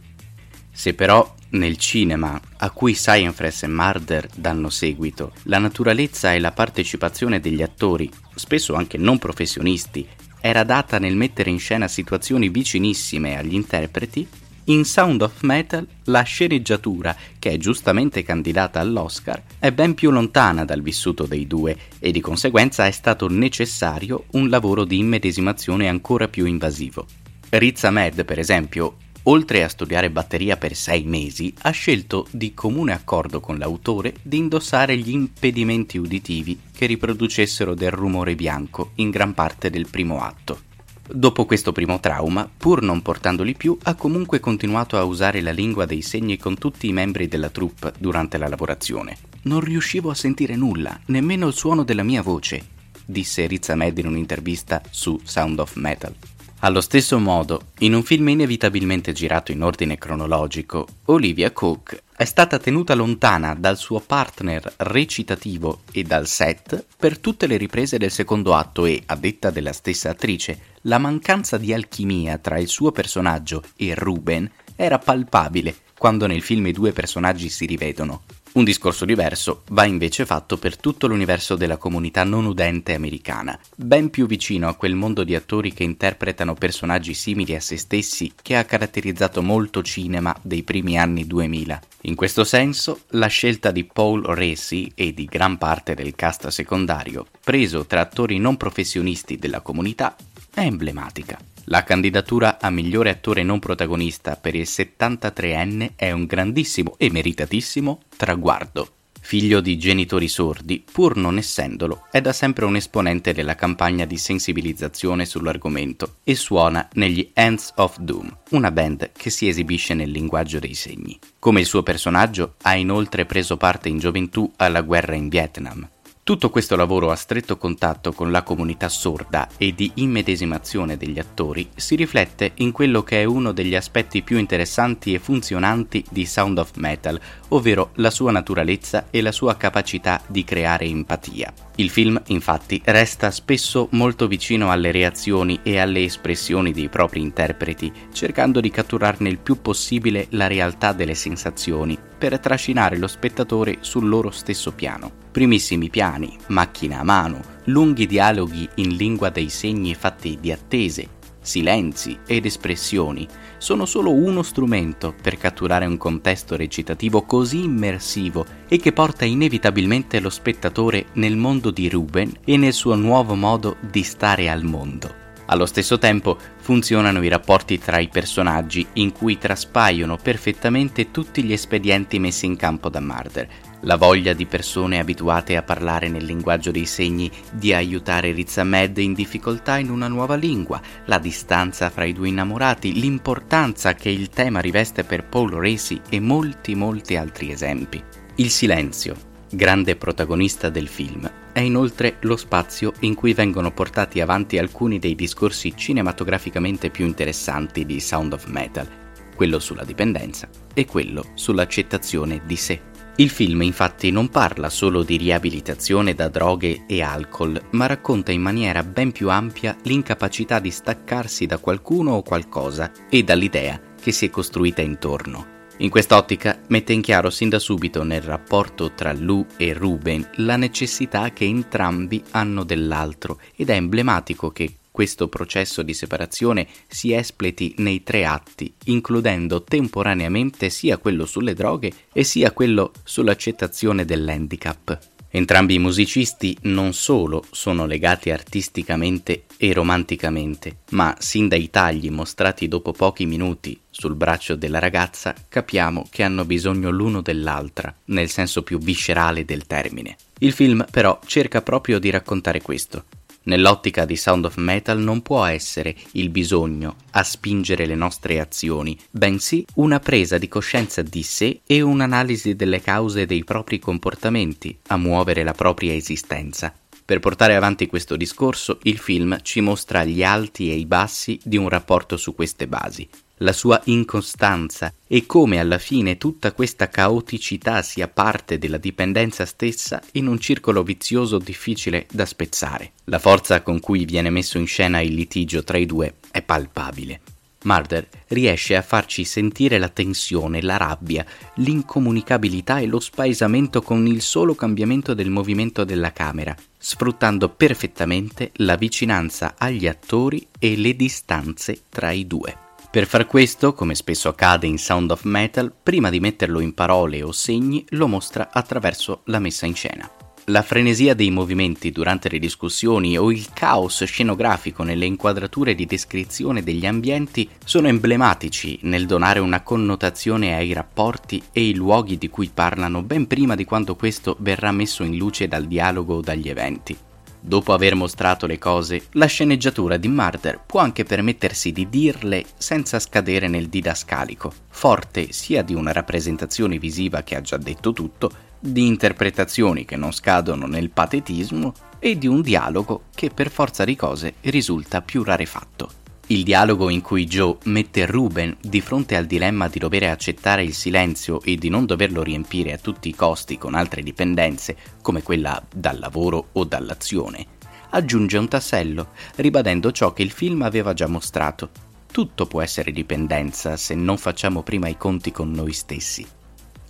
Se 0.70 0.94
però 0.94 1.34
nel 1.50 1.76
cinema, 1.76 2.40
a 2.58 2.70
cui 2.70 2.94
Scienfress 2.94 3.62
e 3.62 3.68
Murder 3.68 4.28
danno 4.34 4.68
seguito, 4.68 5.32
la 5.44 5.58
naturalezza 5.58 6.32
e 6.32 6.40
la 6.40 6.52
partecipazione 6.52 7.40
degli 7.40 7.62
attori, 7.62 8.10
spesso 8.34 8.74
anche 8.74 8.98
non 8.98 9.18
professionisti, 9.18 10.06
era 10.40 10.64
data 10.64 10.98
nel 10.98 11.16
mettere 11.16 11.50
in 11.50 11.58
scena 11.58 11.88
situazioni 11.88 12.48
vicinissime 12.48 13.38
agli 13.38 13.54
interpreti, 13.54 14.26
in 14.68 14.84
Sound 14.84 15.22
of 15.22 15.40
Metal 15.42 15.86
la 16.04 16.22
sceneggiatura, 16.22 17.16
che 17.38 17.52
è 17.52 17.56
giustamente 17.56 18.22
candidata 18.22 18.80
all'Oscar, 18.80 19.42
è 19.58 19.72
ben 19.72 19.94
più 19.94 20.10
lontana 20.10 20.64
dal 20.66 20.82
vissuto 20.82 21.24
dei 21.24 21.46
due 21.46 21.76
e 21.98 22.10
di 22.10 22.20
conseguenza 22.20 22.86
è 22.86 22.90
stato 22.90 23.28
necessario 23.28 24.24
un 24.32 24.50
lavoro 24.50 24.84
di 24.84 24.98
immedesimazione 24.98 25.88
ancora 25.88 26.28
più 26.28 26.44
invasivo. 26.44 27.06
Riz 27.50 27.82
Ahmed, 27.84 28.26
per 28.26 28.38
esempio, 28.38 28.96
oltre 29.24 29.62
a 29.62 29.68
studiare 29.68 30.10
batteria 30.10 30.56
per 30.56 30.74
sei 30.74 31.02
mesi, 31.04 31.52
ha 31.62 31.70
scelto 31.70 32.26
di 32.30 32.54
comune 32.54 32.92
accordo 32.92 33.40
con 33.40 33.58
l'autore 33.58 34.14
di 34.22 34.38
indossare 34.38 34.96
gli 34.96 35.10
impedimenti 35.10 35.98
uditivi 35.98 36.58
che 36.72 36.86
riproducessero 36.86 37.74
del 37.74 37.90
rumore 37.90 38.34
bianco 38.34 38.92
in 38.96 39.10
gran 39.10 39.34
parte 39.34 39.70
del 39.70 39.88
primo 39.90 40.22
atto. 40.22 40.66
Dopo 41.10 41.46
questo 41.46 41.72
primo 41.72 42.00
trauma, 42.00 42.48
pur 42.54 42.82
non 42.82 43.00
portandoli 43.00 43.54
più, 43.54 43.76
ha 43.84 43.94
comunque 43.94 44.40
continuato 44.40 44.98
a 44.98 45.04
usare 45.04 45.40
la 45.40 45.52
lingua 45.52 45.86
dei 45.86 46.02
segni 46.02 46.36
con 46.36 46.58
tutti 46.58 46.86
i 46.86 46.92
membri 46.92 47.28
della 47.28 47.48
troupe 47.48 47.94
durante 47.98 48.36
la 48.36 48.46
lavorazione. 48.46 49.16
Non 49.42 49.60
riuscivo 49.60 50.10
a 50.10 50.14
sentire 50.14 50.54
nulla, 50.54 51.00
nemmeno 51.06 51.46
il 51.46 51.54
suono 51.54 51.82
della 51.82 52.02
mia 52.02 52.20
voce, 52.20 52.62
disse 53.06 53.46
Riz 53.46 53.70
Ahmed 53.70 53.96
in 53.96 54.06
un'intervista 54.06 54.82
su 54.90 55.18
Sound 55.24 55.58
of 55.60 55.76
Metal. 55.76 56.14
Allo 56.62 56.80
stesso 56.80 57.20
modo, 57.20 57.66
in 57.78 57.94
un 57.94 58.02
film 58.02 58.30
inevitabilmente 58.30 59.12
girato 59.12 59.52
in 59.52 59.62
ordine 59.62 59.96
cronologico, 59.96 60.88
Olivia 61.04 61.52
Cook 61.52 62.02
è 62.16 62.24
stata 62.24 62.58
tenuta 62.58 62.96
lontana 62.96 63.54
dal 63.54 63.76
suo 63.76 64.00
partner 64.00 64.74
recitativo 64.78 65.82
e 65.92 66.02
dal 66.02 66.26
set 66.26 66.84
per 66.96 67.20
tutte 67.20 67.46
le 67.46 67.58
riprese 67.58 67.96
del 67.96 68.10
secondo 68.10 68.56
atto 68.56 68.86
e, 68.86 69.00
a 69.06 69.14
detta 69.14 69.50
della 69.50 69.72
stessa 69.72 70.10
attrice, 70.10 70.58
la 70.82 70.98
mancanza 70.98 71.58
di 71.58 71.72
alchimia 71.72 72.38
tra 72.38 72.58
il 72.58 72.66
suo 72.66 72.90
personaggio 72.90 73.62
e 73.76 73.94
Ruben 73.94 74.50
era 74.74 74.98
palpabile 74.98 75.76
quando 75.96 76.26
nel 76.26 76.42
film 76.42 76.66
i 76.66 76.72
due 76.72 76.90
personaggi 76.90 77.50
si 77.50 77.66
rivedono. 77.66 78.22
Un 78.58 78.64
discorso 78.64 79.04
diverso 79.04 79.62
va 79.68 79.84
invece 79.84 80.26
fatto 80.26 80.58
per 80.58 80.76
tutto 80.76 81.06
l'universo 81.06 81.54
della 81.54 81.76
comunità 81.76 82.24
non 82.24 82.44
udente 82.44 82.92
americana, 82.92 83.56
ben 83.76 84.10
più 84.10 84.26
vicino 84.26 84.66
a 84.66 84.74
quel 84.74 84.96
mondo 84.96 85.22
di 85.22 85.36
attori 85.36 85.72
che 85.72 85.84
interpretano 85.84 86.54
personaggi 86.54 87.14
simili 87.14 87.54
a 87.54 87.60
se 87.60 87.76
stessi 87.76 88.32
che 88.42 88.56
ha 88.56 88.64
caratterizzato 88.64 89.42
molto 89.42 89.80
cinema 89.84 90.36
dei 90.42 90.64
primi 90.64 90.98
anni 90.98 91.24
2000. 91.24 91.80
In 92.02 92.16
questo 92.16 92.42
senso, 92.42 93.02
la 93.10 93.28
scelta 93.28 93.70
di 93.70 93.84
Paul 93.84 94.24
Racy 94.24 94.90
e 94.92 95.14
di 95.14 95.26
gran 95.26 95.56
parte 95.56 95.94
del 95.94 96.16
cast 96.16 96.48
secondario, 96.48 97.26
preso 97.44 97.86
tra 97.86 98.00
attori 98.00 98.40
non 98.40 98.56
professionisti 98.56 99.36
della 99.36 99.60
comunità, 99.60 100.16
è 100.52 100.62
emblematica. 100.62 101.38
La 101.70 101.84
candidatura 101.84 102.58
a 102.58 102.70
migliore 102.70 103.10
attore 103.10 103.42
non 103.42 103.58
protagonista 103.58 104.36
per 104.36 104.54
il 104.54 104.62
73enne 104.62 105.90
è 105.96 106.10
un 106.12 106.24
grandissimo 106.24 106.94
e 106.96 107.10
meritatissimo 107.10 108.00
traguardo. 108.16 108.92
Figlio 109.20 109.60
di 109.60 109.76
genitori 109.76 110.28
sordi, 110.28 110.82
pur 110.90 111.18
non 111.18 111.36
essendolo, 111.36 112.06
è 112.10 112.22
da 112.22 112.32
sempre 112.32 112.64
un 112.64 112.76
esponente 112.76 113.34
della 113.34 113.54
campagna 113.54 114.06
di 114.06 114.16
sensibilizzazione 114.16 115.26
sull'argomento 115.26 116.14
e 116.24 116.34
suona 116.34 116.88
negli 116.94 117.28
Ends 117.34 117.74
of 117.76 117.98
Doom, 117.98 118.34
una 118.52 118.70
band 118.70 119.10
che 119.12 119.28
si 119.28 119.46
esibisce 119.46 119.92
nel 119.92 120.10
linguaggio 120.10 120.58
dei 120.58 120.72
segni. 120.72 121.18
Come 121.38 121.60
il 121.60 121.66
suo 121.66 121.82
personaggio, 121.82 122.54
ha 122.62 122.76
inoltre 122.76 123.26
preso 123.26 123.58
parte 123.58 123.90
in 123.90 123.98
gioventù 123.98 124.50
alla 124.56 124.80
guerra 124.80 125.16
in 125.16 125.28
Vietnam, 125.28 125.86
tutto 126.28 126.50
questo 126.50 126.76
lavoro 126.76 127.10
a 127.10 127.16
stretto 127.16 127.56
contatto 127.56 128.12
con 128.12 128.30
la 128.30 128.42
comunità 128.42 128.90
sorda 128.90 129.48
e 129.56 129.74
di 129.74 129.92
immedesimazione 129.94 130.98
degli 130.98 131.18
attori 131.18 131.66
si 131.74 131.94
riflette 131.94 132.52
in 132.56 132.70
quello 132.70 133.02
che 133.02 133.22
è 133.22 133.24
uno 133.24 133.52
degli 133.52 133.74
aspetti 133.74 134.20
più 134.20 134.36
interessanti 134.36 135.14
e 135.14 135.20
funzionanti 135.20 136.04
di 136.10 136.26
Sound 136.26 136.58
of 136.58 136.72
Metal, 136.74 137.18
ovvero 137.48 137.92
la 137.94 138.10
sua 138.10 138.30
naturalezza 138.30 139.06
e 139.08 139.22
la 139.22 139.32
sua 139.32 139.56
capacità 139.56 140.20
di 140.26 140.44
creare 140.44 140.84
empatia. 140.84 141.67
Il 141.80 141.90
film, 141.90 142.20
infatti, 142.26 142.82
resta 142.86 143.30
spesso 143.30 143.86
molto 143.92 144.26
vicino 144.26 144.72
alle 144.72 144.90
reazioni 144.90 145.60
e 145.62 145.78
alle 145.78 146.02
espressioni 146.02 146.72
dei 146.72 146.88
propri 146.88 147.20
interpreti, 147.20 147.92
cercando 148.12 148.58
di 148.58 148.68
catturarne 148.68 149.28
il 149.28 149.38
più 149.38 149.62
possibile 149.62 150.26
la 150.30 150.48
realtà 150.48 150.92
delle 150.92 151.14
sensazioni, 151.14 151.96
per 152.18 152.40
trascinare 152.40 152.98
lo 152.98 153.06
spettatore 153.06 153.78
sul 153.80 154.08
loro 154.08 154.32
stesso 154.32 154.72
piano. 154.72 155.12
Primissimi 155.30 155.88
piani, 155.88 156.36
macchina 156.48 156.98
a 156.98 157.04
mano, 157.04 157.40
lunghi 157.66 158.06
dialoghi 158.06 158.68
in 158.76 158.96
lingua 158.96 159.30
dei 159.30 159.48
segni 159.48 159.94
fatti 159.94 160.36
di 160.40 160.50
attese, 160.50 161.17
silenzi 161.48 162.18
ed 162.26 162.44
espressioni 162.44 163.26
sono 163.56 163.86
solo 163.86 164.12
uno 164.12 164.42
strumento 164.42 165.14
per 165.20 165.38
catturare 165.38 165.86
un 165.86 165.96
contesto 165.96 166.56
recitativo 166.56 167.22
così 167.22 167.64
immersivo 167.64 168.44
e 168.68 168.76
che 168.78 168.92
porta 168.92 169.24
inevitabilmente 169.24 170.20
lo 170.20 170.28
spettatore 170.28 171.06
nel 171.14 171.36
mondo 171.36 171.70
di 171.70 171.88
Ruben 171.88 172.30
e 172.44 172.58
nel 172.58 172.74
suo 172.74 172.94
nuovo 172.94 173.34
modo 173.34 173.78
di 173.80 174.02
stare 174.02 174.50
al 174.50 174.62
mondo. 174.62 175.26
Allo 175.46 175.64
stesso 175.64 175.98
tempo 175.98 176.36
funzionano 176.58 177.22
i 177.22 177.28
rapporti 177.28 177.78
tra 177.78 177.98
i 177.98 178.08
personaggi 178.08 178.86
in 178.94 179.12
cui 179.12 179.38
traspaiono 179.38 180.18
perfettamente 180.18 181.10
tutti 181.10 181.42
gli 181.42 181.52
espedienti 181.52 182.18
messi 182.18 182.44
in 182.44 182.56
campo 182.56 182.90
da 182.90 183.00
Marder, 183.00 183.48
la 183.82 183.96
voglia 183.96 184.32
di 184.32 184.46
persone 184.46 184.98
abituate 184.98 185.56
a 185.56 185.62
parlare 185.62 186.08
nel 186.08 186.24
linguaggio 186.24 186.70
dei 186.70 186.86
segni 186.86 187.30
di 187.52 187.72
aiutare 187.72 188.32
Riz 188.32 188.56
Ahmed 188.58 188.98
in 188.98 189.12
difficoltà 189.12 189.78
in 189.78 189.90
una 189.90 190.08
nuova 190.08 190.34
lingua, 190.34 190.80
la 191.04 191.18
distanza 191.18 191.90
fra 191.90 192.04
i 192.04 192.12
due 192.12 192.28
innamorati, 192.28 192.98
l'importanza 192.98 193.94
che 193.94 194.08
il 194.08 194.30
tema 194.30 194.60
riveste 194.60 195.04
per 195.04 195.24
Paul 195.24 195.52
Racy 195.52 196.00
e 196.08 196.20
molti 196.20 196.74
molti 196.74 197.16
altri 197.16 197.50
esempi. 197.52 198.02
Il 198.36 198.50
silenzio, 198.50 199.16
grande 199.50 199.96
protagonista 199.96 200.68
del 200.68 200.88
film, 200.88 201.30
è 201.52 201.60
inoltre 201.60 202.16
lo 202.20 202.36
spazio 202.36 202.92
in 203.00 203.14
cui 203.14 203.32
vengono 203.32 203.72
portati 203.72 204.20
avanti 204.20 204.58
alcuni 204.58 204.98
dei 204.98 205.14
discorsi 205.14 205.74
cinematograficamente 205.76 206.90
più 206.90 207.04
interessanti 207.04 207.84
di 207.84 208.00
Sound 208.00 208.32
of 208.32 208.46
Metal, 208.46 208.86
quello 209.34 209.58
sulla 209.58 209.84
dipendenza 209.84 210.48
e 210.74 210.84
quello 210.84 211.24
sull'accettazione 211.34 212.42
di 212.44 212.56
sé. 212.56 212.80
Il 213.20 213.30
film 213.30 213.62
infatti 213.62 214.12
non 214.12 214.28
parla 214.28 214.70
solo 214.70 215.02
di 215.02 215.16
riabilitazione 215.16 216.14
da 216.14 216.28
droghe 216.28 216.84
e 216.86 217.02
alcol, 217.02 217.60
ma 217.72 217.86
racconta 217.86 218.30
in 218.30 218.40
maniera 218.40 218.84
ben 218.84 219.10
più 219.10 219.28
ampia 219.28 219.76
l'incapacità 219.82 220.60
di 220.60 220.70
staccarsi 220.70 221.44
da 221.44 221.58
qualcuno 221.58 222.12
o 222.12 222.22
qualcosa 222.22 222.92
e 223.10 223.24
dall'idea 223.24 223.80
che 224.00 224.12
si 224.12 224.26
è 224.26 224.30
costruita 224.30 224.82
intorno. 224.82 225.56
In 225.78 225.90
quest'ottica 225.90 226.60
mette 226.68 226.92
in 226.92 227.00
chiaro 227.00 227.30
sin 227.30 227.48
da 227.48 227.58
subito 227.58 228.04
nel 228.04 228.22
rapporto 228.22 228.92
tra 228.94 229.12
Lou 229.12 229.44
e 229.56 229.72
Ruben 229.72 230.30
la 230.36 230.56
necessità 230.56 231.30
che 231.30 231.44
entrambi 231.44 232.22
hanno 232.30 232.62
dell'altro 232.62 233.40
ed 233.56 233.70
è 233.70 233.74
emblematico 233.74 234.52
che 234.52 234.77
questo 234.98 235.28
processo 235.28 235.82
di 235.82 235.94
separazione 235.94 236.66
si 236.88 237.12
espleti 237.12 237.72
nei 237.76 238.02
tre 238.02 238.24
atti, 238.24 238.74
includendo 238.86 239.62
temporaneamente 239.62 240.70
sia 240.70 240.98
quello 240.98 241.24
sulle 241.24 241.54
droghe 241.54 241.92
e 242.12 242.24
sia 242.24 242.50
quello 242.50 242.90
sull'accettazione 243.04 244.04
dell'handicap. 244.04 244.98
Entrambi 245.30 245.74
i 245.74 245.78
musicisti 245.78 246.58
non 246.62 246.94
solo 246.94 247.44
sono 247.52 247.86
legati 247.86 248.32
artisticamente 248.32 249.44
e 249.56 249.72
romanticamente, 249.72 250.78
ma 250.90 251.14
sin 251.20 251.46
dai 251.46 251.70
tagli 251.70 252.10
mostrati 252.10 252.66
dopo 252.66 252.90
pochi 252.90 253.24
minuti 253.24 253.78
sul 253.90 254.16
braccio 254.16 254.56
della 254.56 254.80
ragazza 254.80 255.32
capiamo 255.48 256.08
che 256.10 256.24
hanno 256.24 256.44
bisogno 256.44 256.90
l'uno 256.90 257.20
dell'altra, 257.20 257.94
nel 258.06 258.30
senso 258.30 258.64
più 258.64 258.80
viscerale 258.80 259.44
del 259.44 259.64
termine. 259.64 260.16
Il 260.40 260.52
film 260.52 260.84
però 260.90 261.20
cerca 261.24 261.62
proprio 261.62 262.00
di 262.00 262.10
raccontare 262.10 262.60
questo, 262.62 263.04
Nell'ottica 263.48 264.04
di 264.04 264.14
Sound 264.14 264.44
of 264.44 264.56
Metal 264.56 264.98
non 264.98 265.22
può 265.22 265.42
essere 265.46 265.96
il 266.12 266.28
bisogno 266.28 266.96
a 267.12 267.22
spingere 267.22 267.86
le 267.86 267.94
nostre 267.94 268.40
azioni, 268.40 268.94
bensì 269.10 269.64
una 269.76 270.00
presa 270.00 270.36
di 270.36 270.48
coscienza 270.48 271.00
di 271.00 271.22
sé 271.22 271.60
e 271.66 271.80
un'analisi 271.80 272.54
delle 272.54 272.82
cause 272.82 273.24
dei 273.24 273.44
propri 273.44 273.78
comportamenti 273.78 274.78
a 274.88 274.98
muovere 274.98 275.44
la 275.44 275.54
propria 275.54 275.94
esistenza. 275.94 276.74
Per 277.02 277.20
portare 277.20 277.56
avanti 277.56 277.86
questo 277.86 278.16
discorso, 278.16 278.80
il 278.82 278.98
film 278.98 279.38
ci 279.40 279.62
mostra 279.62 280.04
gli 280.04 280.22
alti 280.22 280.70
e 280.70 280.74
i 280.74 280.84
bassi 280.84 281.40
di 281.42 281.56
un 281.56 281.70
rapporto 281.70 282.18
su 282.18 282.34
queste 282.34 282.68
basi, 282.68 283.08
la 283.38 283.52
sua 283.52 283.80
incostanza 283.84 284.92
e 285.06 285.26
come 285.26 285.58
alla 285.58 285.78
fine 285.78 286.18
tutta 286.18 286.52
questa 286.52 286.88
caoticità 286.88 287.82
sia 287.82 288.08
parte 288.08 288.58
della 288.58 288.78
dipendenza 288.78 289.44
stessa 289.46 290.02
in 290.12 290.26
un 290.26 290.38
circolo 290.38 290.82
vizioso 290.82 291.38
difficile 291.38 292.06
da 292.10 292.24
spezzare. 292.24 292.92
La 293.04 293.18
forza 293.18 293.62
con 293.62 293.80
cui 293.80 294.04
viene 294.04 294.30
messo 294.30 294.58
in 294.58 294.66
scena 294.66 295.00
il 295.00 295.14
litigio 295.14 295.64
tra 295.64 295.78
i 295.78 295.86
due 295.86 296.14
è 296.30 296.42
palpabile. 296.42 297.20
Marder 297.64 298.06
riesce 298.28 298.76
a 298.76 298.82
farci 298.82 299.24
sentire 299.24 299.78
la 299.78 299.88
tensione, 299.88 300.62
la 300.62 300.76
rabbia, 300.76 301.24
l'incomunicabilità 301.56 302.78
e 302.78 302.86
lo 302.86 303.00
spaesamento 303.00 303.82
con 303.82 304.06
il 304.06 304.22
solo 304.22 304.54
cambiamento 304.54 305.12
del 305.12 305.28
movimento 305.28 305.82
della 305.82 306.12
camera, 306.12 306.54
sfruttando 306.78 307.48
perfettamente 307.48 308.52
la 308.56 308.76
vicinanza 308.76 309.54
agli 309.58 309.88
attori 309.88 310.46
e 310.58 310.76
le 310.76 310.94
distanze 310.94 311.82
tra 311.88 312.12
i 312.12 312.26
due. 312.26 312.67
Per 312.90 313.06
far 313.06 313.26
questo, 313.26 313.74
come 313.74 313.94
spesso 313.94 314.30
accade 314.30 314.66
in 314.66 314.78
Sound 314.78 315.10
of 315.10 315.24
Metal, 315.24 315.70
prima 315.82 316.08
di 316.08 316.20
metterlo 316.20 316.58
in 316.58 316.72
parole 316.72 317.22
o 317.22 317.32
segni, 317.32 317.84
lo 317.90 318.08
mostra 318.08 318.48
attraverso 318.50 319.20
la 319.24 319.38
messa 319.38 319.66
in 319.66 319.74
scena. 319.74 320.10
La 320.46 320.62
frenesia 320.62 321.12
dei 321.12 321.30
movimenti 321.30 321.92
durante 321.92 322.30
le 322.30 322.38
discussioni 322.38 323.18
o 323.18 323.30
il 323.30 323.50
caos 323.52 324.02
scenografico 324.04 324.84
nelle 324.84 325.04
inquadrature 325.04 325.74
di 325.74 325.84
descrizione 325.84 326.62
degli 326.62 326.86
ambienti 326.86 327.46
sono 327.62 327.88
emblematici 327.88 328.78
nel 328.84 329.04
donare 329.04 329.40
una 329.40 329.60
connotazione 329.60 330.56
ai 330.56 330.72
rapporti 330.72 331.42
e 331.52 331.60
ai 331.60 331.74
luoghi 331.74 332.16
di 332.16 332.30
cui 332.30 332.50
parlano 332.52 333.02
ben 333.02 333.26
prima 333.26 333.54
di 333.54 333.66
quando 333.66 333.96
questo 333.96 334.34
verrà 334.40 334.72
messo 334.72 335.02
in 335.02 335.18
luce 335.18 335.46
dal 335.46 335.66
dialogo 335.66 336.14
o 336.14 336.20
dagli 336.22 336.48
eventi. 336.48 336.96
Dopo 337.40 337.72
aver 337.72 337.94
mostrato 337.94 338.46
le 338.46 338.58
cose, 338.58 339.06
la 339.12 339.26
sceneggiatura 339.26 339.96
di 339.96 340.08
Murder 340.08 340.60
può 340.64 340.80
anche 340.80 341.04
permettersi 341.04 341.72
di 341.72 341.88
dirle 341.88 342.44
senza 342.56 342.98
scadere 342.98 343.48
nel 343.48 343.68
didascalico, 343.68 344.52
forte 344.68 345.32
sia 345.32 345.62
di 345.62 345.74
una 345.74 345.92
rappresentazione 345.92 346.78
visiva 346.78 347.22
che 347.22 347.36
ha 347.36 347.40
già 347.40 347.56
detto 347.56 347.92
tutto, 347.92 348.30
di 348.58 348.86
interpretazioni 348.86 349.84
che 349.84 349.96
non 349.96 350.12
scadono 350.12 350.66
nel 350.66 350.90
patetismo 350.90 351.72
e 351.98 352.18
di 352.18 352.26
un 352.26 352.40
dialogo 352.40 353.02
che 353.14 353.30
per 353.30 353.50
forza 353.50 353.84
di 353.84 353.94
cose 353.94 354.34
risulta 354.42 355.00
più 355.00 355.22
rarefatto. 355.22 356.06
Il 356.30 356.42
dialogo 356.42 356.90
in 356.90 357.00
cui 357.00 357.24
Joe 357.24 357.56
mette 357.64 358.04
Ruben 358.04 358.54
di 358.60 358.82
fronte 358.82 359.16
al 359.16 359.24
dilemma 359.24 359.68
di 359.68 359.78
dover 359.78 360.04
accettare 360.04 360.62
il 360.62 360.74
silenzio 360.74 361.40
e 361.40 361.56
di 361.56 361.70
non 361.70 361.86
doverlo 361.86 362.22
riempire 362.22 362.74
a 362.74 362.76
tutti 362.76 363.08
i 363.08 363.14
costi 363.14 363.56
con 363.56 363.74
altre 363.74 364.02
dipendenze, 364.02 364.76
come 365.00 365.22
quella 365.22 365.62
dal 365.74 365.98
lavoro 365.98 366.48
o 366.52 366.64
dall'azione, 366.64 367.46
aggiunge 367.90 368.36
un 368.36 368.46
tassello, 368.46 369.08
ribadendo 369.36 369.90
ciò 369.90 370.12
che 370.12 370.22
il 370.22 370.30
film 370.30 370.60
aveva 370.60 370.92
già 370.92 371.06
mostrato. 371.06 371.70
Tutto 372.12 372.44
può 372.44 372.60
essere 372.60 372.92
dipendenza 372.92 373.78
se 373.78 373.94
non 373.94 374.18
facciamo 374.18 374.62
prima 374.62 374.88
i 374.88 374.98
conti 374.98 375.32
con 375.32 375.50
noi 375.50 375.72
stessi. 375.72 376.26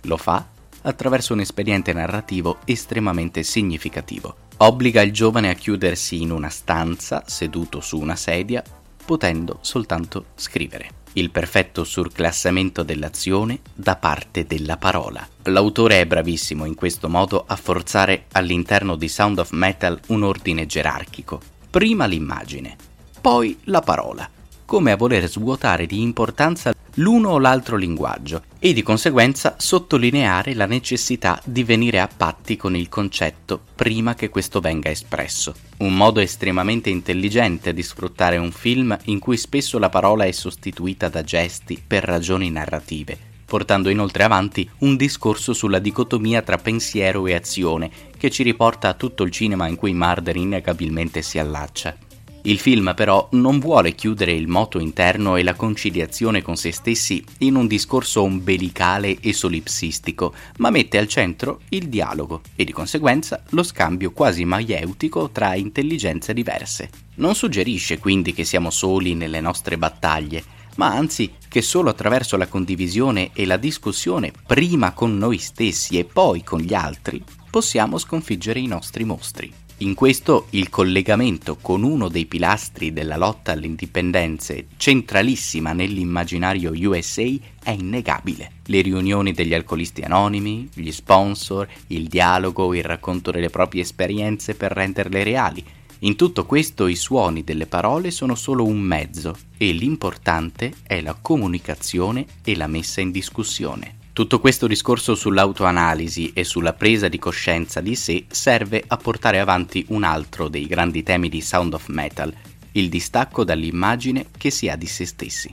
Lo 0.01 0.17
fa 0.17 0.45
attraverso 0.81 1.31
un 1.31 1.39
espediente 1.39 1.93
narrativo 1.93 2.57
estremamente 2.65 3.43
significativo. 3.43 4.35
Obbliga 4.57 5.01
il 5.01 5.13
giovane 5.13 5.49
a 5.49 5.53
chiudersi 5.53 6.21
in 6.21 6.31
una 6.31 6.49
stanza, 6.49 7.23
seduto 7.25 7.79
su 7.79 7.97
una 7.97 8.17
sedia, 8.17 8.61
potendo 9.09 9.57
soltanto 9.61 10.25
scrivere. 10.35 10.89
Il 11.13 11.31
perfetto 11.31 11.83
surclassamento 11.83 12.83
dell'azione 12.83 13.61
da 13.73 13.95
parte 13.95 14.45
della 14.45 14.77
parola. 14.77 15.27
L'autore 15.45 16.01
è 16.01 16.05
bravissimo 16.05 16.63
in 16.63 16.75
questo 16.75 17.09
modo 17.09 17.43
a 17.47 17.55
forzare 17.55 18.25
all'interno 18.33 18.95
di 18.95 19.07
Sound 19.07 19.39
of 19.39 19.49
Metal 19.49 19.99
un 20.09 20.21
ordine 20.21 20.67
gerarchico. 20.67 21.41
Prima 21.71 22.05
l'immagine, 22.05 22.75
poi 23.19 23.57
la 23.63 23.79
parola, 23.79 24.29
come 24.63 24.91
a 24.91 24.95
voler 24.95 25.27
svuotare 25.27 25.87
di 25.87 26.03
importanza 26.03 26.71
l'uno 26.99 27.29
o 27.29 27.39
l'altro 27.39 27.77
linguaggio 27.77 28.43
e 28.59 28.73
di 28.73 28.83
conseguenza 28.83 29.55
sottolineare 29.57 30.53
la 30.53 30.65
necessità 30.65 31.41
di 31.45 31.63
venire 31.63 31.99
a 31.99 32.09
patti 32.13 32.57
con 32.57 32.75
il 32.75 32.89
concetto 32.89 33.61
prima 33.73 34.15
che 34.15 34.29
questo 34.29 34.59
venga 34.59 34.89
espresso. 34.89 35.55
Un 35.77 35.95
modo 35.95 36.19
estremamente 36.19 36.89
intelligente 36.89 37.73
di 37.73 37.83
sfruttare 37.83 38.37
un 38.37 38.51
film 38.51 38.97
in 39.05 39.19
cui 39.19 39.37
spesso 39.37 39.79
la 39.79 39.89
parola 39.89 40.25
è 40.25 40.31
sostituita 40.31 41.07
da 41.07 41.23
gesti 41.23 41.81
per 41.85 42.03
ragioni 42.03 42.51
narrative, 42.51 43.17
portando 43.45 43.89
inoltre 43.89 44.23
avanti 44.23 44.69
un 44.79 44.97
discorso 44.97 45.53
sulla 45.53 45.79
dicotomia 45.79 46.41
tra 46.41 46.57
pensiero 46.57 47.25
e 47.27 47.33
azione 47.33 47.89
che 48.17 48.29
ci 48.29 48.43
riporta 48.43 48.89
a 48.89 48.93
tutto 48.93 49.23
il 49.23 49.31
cinema 49.31 49.67
in 49.67 49.77
cui 49.77 49.93
Marder 49.93 50.35
innegabilmente 50.35 51.21
si 51.21 51.39
allaccia. 51.39 51.95
Il 52.43 52.57
film 52.57 52.93
però 52.95 53.27
non 53.31 53.59
vuole 53.59 53.93
chiudere 53.95 54.31
il 54.31 54.47
moto 54.47 54.79
interno 54.79 55.35
e 55.35 55.43
la 55.43 55.55
conciliazione 55.55 56.41
con 56.41 56.55
se 56.55 56.71
stessi 56.71 57.21
in 57.39 57.55
un 57.55 57.67
discorso 57.67 58.21
ombelicale 58.21 59.17
e 59.19 59.33
solipsistico, 59.33 60.33
ma 60.57 60.69
mette 60.69 60.97
al 60.97 61.09
centro 61.09 61.59
il 61.69 61.89
dialogo 61.89 62.41
e 62.55 62.63
di 62.63 62.71
conseguenza 62.71 63.43
lo 63.49 63.61
scambio 63.61 64.11
quasi 64.11 64.45
maieutico 64.45 65.31
tra 65.31 65.53
intelligenze 65.55 66.33
diverse. 66.33 66.89
Non 67.15 67.35
suggerisce 67.35 67.99
quindi 67.99 68.33
che 68.33 68.45
siamo 68.45 68.69
soli 68.69 69.15
nelle 69.15 69.41
nostre 69.41 69.77
battaglie, 69.77 70.41
ma 70.77 70.95
anzi 70.95 71.33
che 71.49 71.61
solo 71.61 71.89
attraverso 71.89 72.37
la 72.37 72.47
condivisione 72.47 73.31
e 73.33 73.45
la 73.45 73.57
discussione 73.57 74.31
prima 74.47 74.93
con 74.93 75.17
noi 75.17 75.39
stessi 75.39 75.99
e 75.99 76.05
poi 76.05 76.41
con 76.41 76.61
gli 76.61 76.73
altri 76.73 77.21
possiamo 77.49 77.97
sconfiggere 77.97 78.59
i 78.59 78.67
nostri 78.67 79.03
mostri. 79.03 79.51
In 79.81 79.93
questo 79.93 80.47
il 80.49 80.67
collegamento 80.67 81.55
con 81.55 81.83
uno 81.83 82.09
dei 82.09 82.25
pilastri 82.25 82.91
della 82.91 83.15
lotta 83.15 83.53
alle 83.53 83.65
indipendenze, 83.65 84.67
centralissima 84.75 85.71
nell'immaginario 85.71 86.73
USA, 86.73 87.23
è 87.63 87.69
innegabile. 87.69 88.51
Le 88.65 88.81
riunioni 88.81 89.31
degli 89.31 89.53
alcolisti 89.53 90.01
anonimi, 90.01 90.67
gli 90.73 90.91
sponsor, 90.91 91.65
il 91.87 92.09
dialogo, 92.09 92.73
il 92.73 92.83
racconto 92.83 93.31
delle 93.31 93.49
proprie 93.49 93.83
esperienze 93.83 94.53
per 94.53 94.73
renderle 94.73 95.23
reali. 95.23 95.63
In 95.99 96.17
tutto 96.17 96.45
questo 96.45 96.87
i 96.87 96.97
suoni 96.97 97.45
delle 97.45 97.65
parole 97.65 98.11
sono 98.11 98.35
solo 98.35 98.65
un 98.65 98.79
mezzo 98.79 99.33
e 99.57 99.71
l'importante 99.71 100.73
è 100.83 100.99
la 100.99 101.13
comunicazione 101.13 102.25
e 102.43 102.57
la 102.57 102.67
messa 102.67 102.99
in 102.99 103.11
discussione. 103.11 103.98
Tutto 104.19 104.41
questo 104.41 104.67
discorso 104.67 105.15
sull'autoanalisi 105.15 106.33
e 106.33 106.43
sulla 106.43 106.73
presa 106.73 107.07
di 107.07 107.17
coscienza 107.17 107.79
di 107.79 107.95
sé 107.95 108.25
serve 108.27 108.83
a 108.85 108.97
portare 108.97 109.39
avanti 109.39 109.85
un 109.91 110.03
altro 110.03 110.49
dei 110.49 110.67
grandi 110.67 111.03
temi 111.03 111.29
di 111.29 111.39
Sound 111.39 111.73
of 111.73 111.87
Metal, 111.87 112.29
il 112.73 112.89
distacco 112.89 113.45
dall'immagine 113.45 114.25
che 114.37 114.49
si 114.49 114.67
ha 114.67 114.75
di 114.75 114.87
se 114.87 115.05
stessi. 115.05 115.49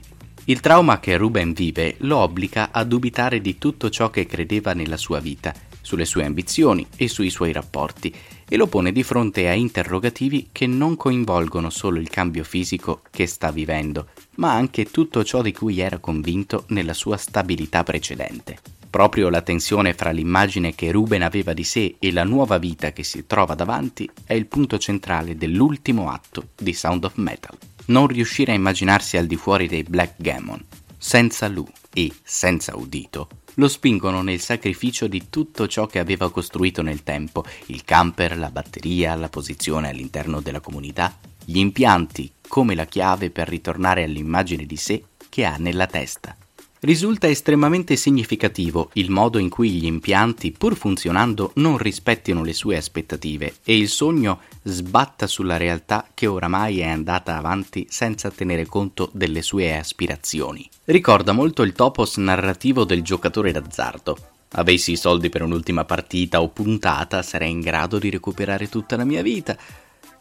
Il 0.47 0.59
trauma 0.59 0.99
che 0.99 1.15
Ruben 1.15 1.53
vive 1.53 1.95
lo 1.99 2.17
obbliga 2.17 2.71
a 2.73 2.83
dubitare 2.83 3.39
di 3.39 3.57
tutto 3.57 3.89
ciò 3.89 4.09
che 4.09 4.25
credeva 4.25 4.73
nella 4.73 4.97
sua 4.97 5.21
vita, 5.21 5.53
sulle 5.79 6.03
sue 6.03 6.25
ambizioni 6.25 6.85
e 6.97 7.07
sui 7.07 7.29
suoi 7.29 7.53
rapporti, 7.53 8.13
e 8.49 8.55
lo 8.55 8.67
pone 8.67 8.91
di 8.91 9.03
fronte 9.03 9.47
a 9.47 9.53
interrogativi 9.53 10.49
che 10.51 10.67
non 10.67 10.95
coinvolgono 10.95 11.69
solo 11.69 11.99
il 11.99 12.09
cambio 12.09 12.43
fisico 12.43 13.01
che 13.11 13.27
sta 13.27 13.51
vivendo, 13.51 14.07
ma 14.35 14.53
anche 14.53 14.85
tutto 14.85 15.23
ciò 15.23 15.41
di 15.41 15.51
cui 15.51 15.79
era 15.79 15.97
convinto 15.97 16.65
nella 16.69 16.93
sua 16.93 17.17
stabilità 17.17 17.83
precedente. 17.83 18.59
Proprio 18.89 19.29
la 19.29 19.41
tensione 19.41 19.93
fra 19.93 20.11
l'immagine 20.11 20.73
che 20.73 20.91
Ruben 20.91 21.21
aveva 21.21 21.53
di 21.53 21.63
sé 21.63 21.97
e 21.99 22.11
la 22.11 22.23
nuova 22.23 22.57
vita 22.57 22.93
che 22.93 23.03
si 23.03 23.27
trova 23.27 23.53
davanti 23.53 24.09
è 24.23 24.33
il 24.33 24.45
punto 24.45 24.77
centrale 24.77 25.35
dell'ultimo 25.35 26.09
atto 26.09 26.49
di 26.55 26.73
Sound 26.73 27.03
of 27.03 27.15
Metal. 27.15 27.55
Non 27.87 28.07
riuscire 28.07 28.53
a 28.53 28.55
immaginarsi 28.55 29.17
al 29.17 29.27
di 29.27 29.35
fuori 29.35 29.67
dei 29.67 29.83
Black 29.83 30.13
Gammon, 30.17 30.63
senza 30.97 31.47
Lou 31.47 31.67
e 31.93 32.11
senza 32.23 32.75
Udito, 32.77 33.27
lo 33.59 33.67
spingono 33.67 34.21
nel 34.21 34.39
sacrificio 34.39 35.07
di 35.07 35.29
tutto 35.29 35.67
ciò 35.67 35.87
che 35.87 35.99
aveva 35.99 36.31
costruito 36.31 36.81
nel 36.81 37.03
tempo, 37.03 37.43
il 37.67 37.83
camper, 37.83 38.37
la 38.37 38.49
batteria, 38.49 39.15
la 39.15 39.29
posizione 39.29 39.89
all'interno 39.89 40.41
della 40.41 40.59
comunità, 40.59 41.17
gli 41.43 41.57
impianti 41.57 42.31
come 42.47 42.75
la 42.75 42.85
chiave 42.85 43.29
per 43.29 43.47
ritornare 43.47 44.03
all'immagine 44.03 44.65
di 44.65 44.77
sé 44.77 45.03
che 45.29 45.45
ha 45.45 45.57
nella 45.57 45.87
testa. 45.87 46.35
Risulta 46.79 47.27
estremamente 47.27 47.95
significativo 47.95 48.91
il 48.93 49.09
modo 49.09 49.39
in 49.39 49.49
cui 49.49 49.71
gli 49.71 49.85
impianti, 49.85 50.51
pur 50.51 50.75
funzionando, 50.75 51.51
non 51.55 51.79
rispettino 51.79 52.43
le 52.43 52.53
sue 52.53 52.77
aspettative 52.77 53.55
e 53.63 53.75
il 53.75 53.89
sogno 53.89 54.41
sbatta 54.61 55.25
sulla 55.25 55.57
realtà 55.57 56.07
che 56.13 56.27
oramai 56.27 56.81
è 56.81 56.87
andata 56.87 57.35
avanti 57.35 57.87
senza 57.89 58.29
tenere 58.29 58.67
conto 58.67 59.09
delle 59.11 59.41
sue 59.41 59.75
aspirazioni. 59.75 60.69
Ricorda 60.85 61.31
molto 61.31 61.63
il 61.63 61.73
topos 61.73 62.17
narrativo 62.17 62.83
del 62.83 63.01
giocatore 63.01 63.51
d'azzardo. 63.51 64.17
Avessi 64.51 64.91
i 64.91 64.97
soldi 64.97 65.29
per 65.29 65.41
un'ultima 65.41 65.83
partita 65.83 66.43
o 66.43 66.49
puntata, 66.49 67.23
sarei 67.23 67.49
in 67.49 67.59
grado 67.59 67.97
di 67.97 68.11
recuperare 68.11 68.69
tutta 68.69 68.95
la 68.95 69.03
mia 69.03 69.23
vita, 69.23 69.57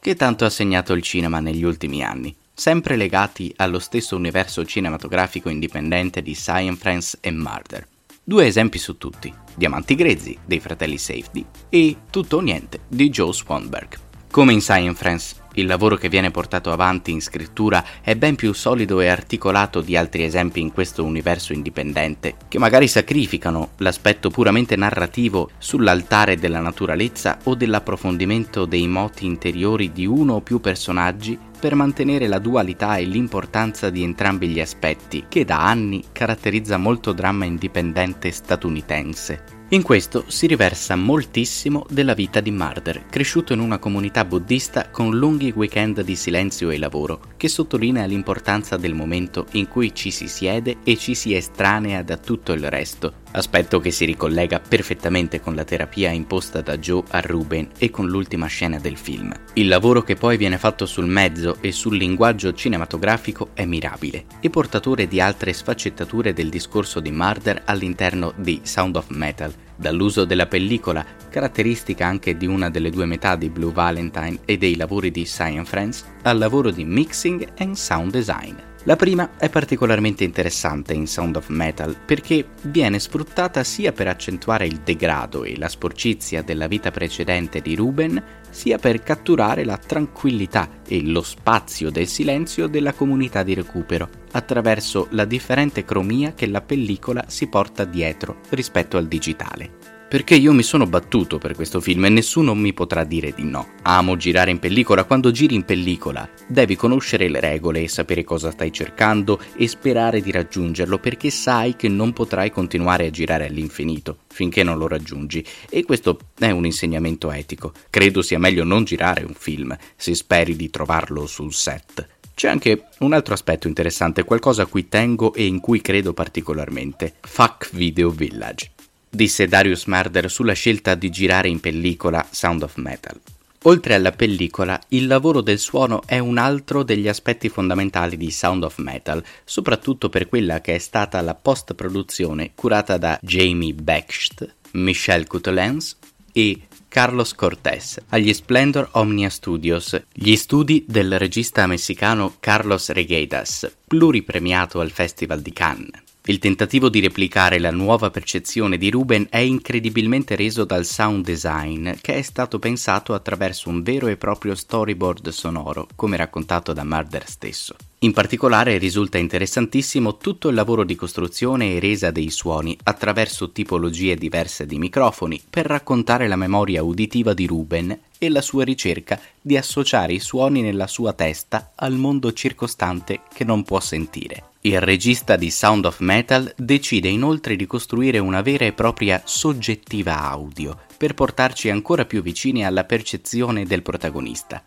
che 0.00 0.16
tanto 0.16 0.46
ha 0.46 0.50
segnato 0.50 0.94
il 0.94 1.02
cinema 1.02 1.38
negli 1.38 1.64
ultimi 1.64 2.02
anni 2.02 2.34
sempre 2.58 2.96
legati 2.96 3.52
allo 3.56 3.78
stesso 3.78 4.16
universo 4.16 4.64
cinematografico 4.64 5.50
indipendente 5.50 6.22
di 6.22 6.34
Science 6.34 6.80
Friends 6.80 7.18
e 7.20 7.30
Murder. 7.30 7.86
Due 8.24 8.46
esempi 8.46 8.78
su 8.78 8.96
tutti, 8.96 9.32
Diamanti 9.54 9.94
Grezzi 9.94 10.38
dei 10.42 10.58
fratelli 10.58 10.96
Safety 10.96 11.44
e 11.68 11.96
Tutto 12.10 12.38
o 12.38 12.40
Niente 12.40 12.80
di 12.88 13.10
Joe 13.10 13.34
Swanberg. 13.34 13.98
Come 14.30 14.54
in 14.54 14.62
Science 14.62 14.98
Friends, 14.98 15.36
il 15.56 15.66
lavoro 15.66 15.96
che 15.96 16.08
viene 16.08 16.30
portato 16.30 16.72
avanti 16.72 17.10
in 17.10 17.20
scrittura 17.20 17.84
è 18.00 18.14
ben 18.16 18.34
più 18.34 18.52
solido 18.52 19.00
e 19.00 19.08
articolato 19.08 19.80
di 19.80 19.96
altri 19.96 20.24
esempi 20.24 20.60
in 20.60 20.72
questo 20.72 21.04
universo 21.04 21.52
indipendente, 21.52 22.36
che 22.48 22.58
magari 22.58 22.88
sacrificano 22.88 23.70
l'aspetto 23.78 24.30
puramente 24.30 24.76
narrativo 24.76 25.50
sull'altare 25.58 26.36
della 26.36 26.60
naturalezza 26.60 27.38
o 27.44 27.54
dell'approfondimento 27.54 28.64
dei 28.64 28.86
moti 28.86 29.26
interiori 29.26 29.92
di 29.92 30.06
uno 30.06 30.34
o 30.34 30.40
più 30.40 30.60
personaggi 30.60 31.38
per 31.58 31.74
mantenere 31.74 32.26
la 32.26 32.38
dualità 32.38 32.96
e 32.96 33.04
l'importanza 33.04 33.90
di 33.90 34.02
entrambi 34.02 34.48
gli 34.48 34.60
aspetti 34.60 35.24
che 35.28 35.44
da 35.44 35.66
anni 35.66 36.04
caratterizza 36.12 36.76
molto 36.76 37.12
dramma 37.12 37.46
indipendente 37.46 38.30
statunitense. 38.30 39.55
In 39.70 39.82
questo 39.82 40.26
si 40.28 40.46
riversa 40.46 40.94
moltissimo 40.94 41.84
della 41.90 42.14
vita 42.14 42.38
di 42.38 42.52
Marder, 42.52 43.06
cresciuto 43.06 43.52
in 43.52 43.58
una 43.58 43.78
comunità 43.78 44.24
buddista 44.24 44.90
con 44.90 45.18
lunghi 45.18 45.52
weekend 45.56 46.02
di 46.02 46.14
silenzio 46.14 46.70
e 46.70 46.78
lavoro, 46.78 47.20
che 47.36 47.48
sottolinea 47.48 48.04
l'importanza 48.04 48.76
del 48.76 48.94
momento 48.94 49.46
in 49.52 49.66
cui 49.66 49.92
ci 49.92 50.12
si 50.12 50.28
siede 50.28 50.76
e 50.84 50.96
ci 50.96 51.16
si 51.16 51.34
estranea 51.34 52.04
da 52.04 52.16
tutto 52.16 52.52
il 52.52 52.70
resto, 52.70 53.24
aspetto 53.36 53.80
che 53.80 53.90
si 53.90 54.04
ricollega 54.04 54.60
perfettamente 54.60 55.40
con 55.40 55.54
la 55.54 55.64
terapia 55.64 56.10
imposta 56.10 56.60
da 56.60 56.78
Joe 56.78 57.02
a 57.10 57.20
Ruben 57.20 57.68
e 57.78 57.90
con 57.90 58.08
l'ultima 58.08 58.46
scena 58.46 58.78
del 58.78 58.96
film. 58.96 59.32
Il 59.54 59.68
lavoro 59.68 60.02
che 60.02 60.16
poi 60.16 60.36
viene 60.36 60.58
fatto 60.58 60.86
sul 60.86 61.06
mezzo 61.06 61.58
e 61.60 61.70
sul 61.72 61.96
linguaggio 61.96 62.52
cinematografico 62.52 63.50
è 63.54 63.64
mirabile 63.64 64.24
e 64.40 64.50
portatore 64.50 65.06
di 65.06 65.20
altre 65.20 65.52
sfaccettature 65.52 66.32
del 66.32 66.48
discorso 66.48 67.00
di 67.00 67.10
Marder 67.10 67.62
all'interno 67.66 68.32
di 68.36 68.60
Sound 68.62 68.96
of 68.96 69.08
Metal, 69.08 69.52
dall'uso 69.76 70.24
della 70.24 70.46
pellicola, 70.46 71.04
caratteristica 71.28 72.06
anche 72.06 72.36
di 72.36 72.46
una 72.46 72.70
delle 72.70 72.90
due 72.90 73.04
metà 73.04 73.36
di 73.36 73.50
Blue 73.50 73.72
Valentine 73.72 74.38
e 74.44 74.56
dei 74.56 74.76
lavori 74.76 75.10
di 75.10 75.24
Science 75.26 75.68
Friends, 75.68 76.04
al 76.22 76.38
lavoro 76.38 76.70
di 76.70 76.84
mixing 76.84 77.46
and 77.58 77.74
sound 77.74 78.10
design. 78.10 78.54
La 78.86 78.94
prima 78.94 79.30
è 79.36 79.50
particolarmente 79.50 80.22
interessante 80.22 80.94
in 80.94 81.08
Sound 81.08 81.34
of 81.34 81.48
Metal 81.48 81.96
perché 82.06 82.50
viene 82.62 83.00
sfruttata 83.00 83.64
sia 83.64 83.90
per 83.90 84.06
accentuare 84.06 84.64
il 84.64 84.78
degrado 84.84 85.42
e 85.42 85.58
la 85.58 85.68
sporcizia 85.68 86.42
della 86.42 86.68
vita 86.68 86.92
precedente 86.92 87.60
di 87.60 87.74
Ruben, 87.74 88.22
sia 88.48 88.78
per 88.78 89.02
catturare 89.02 89.64
la 89.64 89.76
tranquillità 89.76 90.82
e 90.86 91.02
lo 91.02 91.22
spazio 91.22 91.90
del 91.90 92.06
silenzio 92.06 92.68
della 92.68 92.92
comunità 92.92 93.42
di 93.42 93.54
recupero, 93.54 94.08
attraverso 94.30 95.08
la 95.10 95.24
differente 95.24 95.84
cromia 95.84 96.34
che 96.34 96.46
la 96.46 96.60
pellicola 96.60 97.24
si 97.26 97.48
porta 97.48 97.84
dietro 97.84 98.36
rispetto 98.50 98.98
al 98.98 99.08
digitale 99.08 99.95
perché 100.08 100.34
io 100.36 100.52
mi 100.52 100.62
sono 100.62 100.86
battuto 100.86 101.38
per 101.38 101.54
questo 101.54 101.80
film 101.80 102.04
e 102.04 102.08
nessuno 102.10 102.54
mi 102.54 102.72
potrà 102.72 103.04
dire 103.04 103.32
di 103.34 103.44
no. 103.44 103.68
Amo 103.82 104.16
girare 104.16 104.50
in 104.50 104.58
pellicola, 104.58 105.04
quando 105.04 105.30
giri 105.30 105.54
in 105.54 105.64
pellicola 105.64 106.28
devi 106.46 106.76
conoscere 106.76 107.28
le 107.28 107.40
regole 107.40 107.82
e 107.82 107.88
sapere 107.88 108.24
cosa 108.24 108.50
stai 108.50 108.72
cercando 108.72 109.40
e 109.56 109.66
sperare 109.66 110.20
di 110.20 110.30
raggiungerlo 110.30 110.98
perché 110.98 111.30
sai 111.30 111.76
che 111.76 111.88
non 111.88 112.12
potrai 112.12 112.50
continuare 112.50 113.06
a 113.06 113.10
girare 113.10 113.46
all'infinito 113.46 114.18
finché 114.28 114.62
non 114.62 114.78
lo 114.78 114.86
raggiungi 114.86 115.44
e 115.68 115.84
questo 115.84 116.18
è 116.38 116.50
un 116.50 116.66
insegnamento 116.66 117.30
etico. 117.32 117.72
Credo 117.90 118.22
sia 118.22 118.38
meglio 118.38 118.64
non 118.64 118.84
girare 118.84 119.24
un 119.24 119.34
film 119.34 119.76
se 119.96 120.14
speri 120.14 120.54
di 120.54 120.70
trovarlo 120.70 121.26
sul 121.26 121.52
set. 121.52 122.06
C'è 122.34 122.48
anche 122.48 122.88
un 122.98 123.14
altro 123.14 123.32
aspetto 123.32 123.66
interessante, 123.66 124.24
qualcosa 124.24 124.62
a 124.62 124.66
cui 124.66 124.88
tengo 124.88 125.32
e 125.32 125.46
in 125.46 125.58
cui 125.58 125.80
credo 125.80 126.12
particolarmente. 126.12 127.14
Fuck 127.22 127.70
Video 127.72 128.10
Village 128.10 128.74
disse 129.08 129.46
Darius 129.46 129.84
Marder 129.84 130.30
sulla 130.30 130.52
scelta 130.52 130.94
di 130.94 131.10
girare 131.10 131.48
in 131.48 131.60
pellicola 131.60 132.26
Sound 132.30 132.62
of 132.62 132.76
Metal. 132.76 133.18
Oltre 133.62 133.94
alla 133.94 134.12
pellicola, 134.12 134.80
il 134.88 135.08
lavoro 135.08 135.40
del 135.40 135.58
suono 135.58 136.02
è 136.06 136.20
un 136.20 136.38
altro 136.38 136.84
degli 136.84 137.08
aspetti 137.08 137.48
fondamentali 137.48 138.16
di 138.16 138.30
Sound 138.30 138.62
of 138.62 138.78
Metal, 138.78 139.22
soprattutto 139.44 140.08
per 140.08 140.28
quella 140.28 140.60
che 140.60 140.76
è 140.76 140.78
stata 140.78 141.20
la 141.20 141.34
post-produzione 141.34 142.52
curata 142.54 142.96
da 142.96 143.18
Jamie 143.20 143.74
Becht, 143.74 144.54
Michel 144.72 145.26
Coutelens 145.26 145.96
e 146.32 146.60
Carlos 146.86 147.34
Cortés 147.34 148.00
agli 148.10 148.32
Splendor 148.32 148.90
Omnia 148.92 149.30
Studios, 149.30 150.00
gli 150.12 150.36
studi 150.36 150.84
del 150.86 151.18
regista 151.18 151.66
messicano 151.66 152.36
Carlos 152.38 152.90
Reguedas, 152.90 153.70
pluripremiato 153.86 154.78
al 154.78 154.90
Festival 154.90 155.40
di 155.40 155.52
Cannes. 155.52 156.05
Il 156.28 156.40
tentativo 156.40 156.88
di 156.88 156.98
replicare 156.98 157.60
la 157.60 157.70
nuova 157.70 158.10
percezione 158.10 158.78
di 158.78 158.90
Ruben 158.90 159.28
è 159.30 159.38
incredibilmente 159.38 160.34
reso 160.34 160.64
dal 160.64 160.84
sound 160.84 161.24
design, 161.24 161.92
che 162.00 162.14
è 162.14 162.22
stato 162.22 162.58
pensato 162.58 163.14
attraverso 163.14 163.68
un 163.68 163.80
vero 163.84 164.08
e 164.08 164.16
proprio 164.16 164.56
storyboard 164.56 165.28
sonoro, 165.28 165.86
come 165.94 166.16
raccontato 166.16 166.72
da 166.72 166.82
Murder 166.82 167.28
stesso. 167.28 167.76
In 168.00 168.12
particolare 168.12 168.76
risulta 168.76 169.18
interessantissimo 169.18 170.16
tutto 170.16 170.48
il 170.48 170.56
lavoro 170.56 170.82
di 170.82 170.96
costruzione 170.96 171.74
e 171.74 171.78
resa 171.78 172.10
dei 172.10 172.30
suoni 172.30 172.76
attraverso 172.82 173.52
tipologie 173.52 174.16
diverse 174.16 174.66
di 174.66 174.78
microfoni 174.78 175.40
per 175.48 175.66
raccontare 175.66 176.26
la 176.26 176.34
memoria 176.34 176.82
uditiva 176.82 177.34
di 177.34 177.46
Ruben 177.46 177.96
e 178.18 178.28
la 178.30 178.42
sua 178.42 178.64
ricerca 178.64 179.20
di 179.40 179.56
associare 179.56 180.14
i 180.14 180.18
suoni 180.18 180.60
nella 180.60 180.88
sua 180.88 181.12
testa 181.12 181.70
al 181.76 181.94
mondo 181.94 182.32
circostante 182.32 183.20
che 183.32 183.44
non 183.44 183.62
può 183.62 183.78
sentire. 183.78 184.54
Il 184.66 184.80
regista 184.80 185.36
di 185.36 185.48
Sound 185.48 185.84
of 185.84 186.00
Metal 186.00 186.52
decide 186.56 187.06
inoltre 187.06 187.54
di 187.54 187.66
costruire 187.66 188.18
una 188.18 188.42
vera 188.42 188.64
e 188.64 188.72
propria 188.72 189.22
soggettiva 189.24 190.22
audio 190.22 190.76
per 190.96 191.14
portarci 191.14 191.70
ancora 191.70 192.04
più 192.04 192.20
vicini 192.20 192.66
alla 192.66 192.82
percezione 192.82 193.64
del 193.64 193.82
protagonista. 193.82 194.60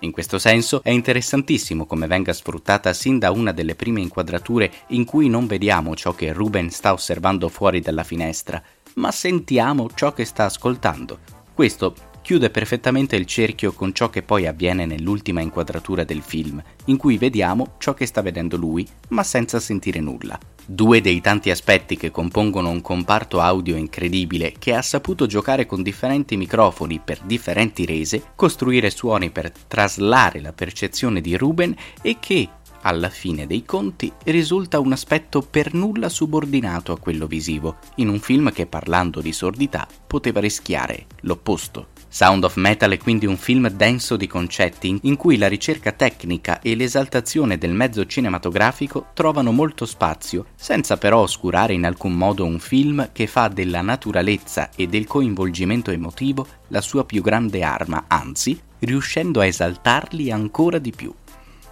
In 0.00 0.10
questo 0.10 0.38
senso 0.38 0.82
è 0.82 0.88
interessantissimo 0.88 1.84
come 1.84 2.06
venga 2.06 2.32
sfruttata 2.32 2.94
sin 2.94 3.18
da 3.18 3.30
una 3.30 3.52
delle 3.52 3.74
prime 3.74 4.00
inquadrature 4.00 4.72
in 4.88 5.04
cui 5.04 5.28
non 5.28 5.46
vediamo 5.46 5.94
ciò 5.94 6.14
che 6.14 6.32
Ruben 6.32 6.70
sta 6.70 6.94
osservando 6.94 7.50
fuori 7.50 7.80
dalla 7.80 8.04
finestra, 8.04 8.62
ma 8.94 9.10
sentiamo 9.10 9.90
ciò 9.94 10.14
che 10.14 10.24
sta 10.24 10.46
ascoltando. 10.46 11.18
Questo 11.52 11.94
chiude 12.22 12.50
perfettamente 12.50 13.16
il 13.16 13.26
cerchio 13.26 13.72
con 13.72 13.92
ciò 13.92 14.08
che 14.08 14.22
poi 14.22 14.46
avviene 14.46 14.86
nell'ultima 14.86 15.40
inquadratura 15.40 16.04
del 16.04 16.22
film, 16.22 16.62
in 16.86 16.96
cui 16.96 17.18
vediamo 17.18 17.74
ciò 17.78 17.92
che 17.92 18.06
sta 18.06 18.22
vedendo 18.22 18.56
lui, 18.56 18.86
ma 19.08 19.22
senza 19.22 19.60
sentire 19.60 20.00
nulla. 20.00 20.38
Due 20.64 21.00
dei 21.00 21.20
tanti 21.20 21.50
aspetti 21.50 21.96
che 21.96 22.12
compongono 22.12 22.70
un 22.70 22.80
comparto 22.80 23.40
audio 23.40 23.76
incredibile 23.76 24.54
che 24.58 24.74
ha 24.74 24.80
saputo 24.80 25.26
giocare 25.26 25.66
con 25.66 25.82
differenti 25.82 26.36
microfoni 26.36 27.00
per 27.04 27.18
differenti 27.24 27.84
rese, 27.84 28.22
costruire 28.36 28.90
suoni 28.90 29.30
per 29.30 29.50
traslare 29.50 30.40
la 30.40 30.52
percezione 30.52 31.20
di 31.20 31.36
Ruben 31.36 31.74
e 32.00 32.18
che, 32.20 32.48
alla 32.82 33.10
fine 33.10 33.46
dei 33.46 33.64
conti, 33.64 34.12
risulta 34.24 34.78
un 34.78 34.92
aspetto 34.92 35.40
per 35.40 35.74
nulla 35.74 36.08
subordinato 36.08 36.92
a 36.92 36.98
quello 36.98 37.26
visivo, 37.26 37.78
in 37.96 38.08
un 38.08 38.20
film 38.20 38.52
che 38.52 38.66
parlando 38.66 39.20
di 39.20 39.32
sordità 39.32 39.86
poteva 40.06 40.40
rischiare 40.40 41.06
l'opposto. 41.22 41.88
Sound 42.14 42.44
of 42.44 42.56
Metal 42.56 42.90
è 42.90 42.98
quindi 42.98 43.24
un 43.24 43.38
film 43.38 43.70
denso 43.70 44.18
di 44.18 44.26
concetti 44.26 44.98
in 45.04 45.16
cui 45.16 45.38
la 45.38 45.48
ricerca 45.48 45.92
tecnica 45.92 46.60
e 46.60 46.76
l'esaltazione 46.76 47.56
del 47.56 47.72
mezzo 47.72 48.04
cinematografico 48.04 49.06
trovano 49.14 49.50
molto 49.50 49.86
spazio, 49.86 50.44
senza 50.54 50.98
però 50.98 51.20
oscurare 51.20 51.72
in 51.72 51.86
alcun 51.86 52.12
modo 52.12 52.44
un 52.44 52.58
film 52.58 53.12
che 53.12 53.26
fa 53.26 53.48
della 53.48 53.80
naturalezza 53.80 54.68
e 54.76 54.88
del 54.88 55.06
coinvolgimento 55.06 55.90
emotivo 55.90 56.46
la 56.68 56.82
sua 56.82 57.06
più 57.06 57.22
grande 57.22 57.62
arma, 57.62 58.04
anzi, 58.08 58.60
riuscendo 58.80 59.40
a 59.40 59.46
esaltarli 59.46 60.30
ancora 60.30 60.76
di 60.76 60.90
più. 60.90 61.14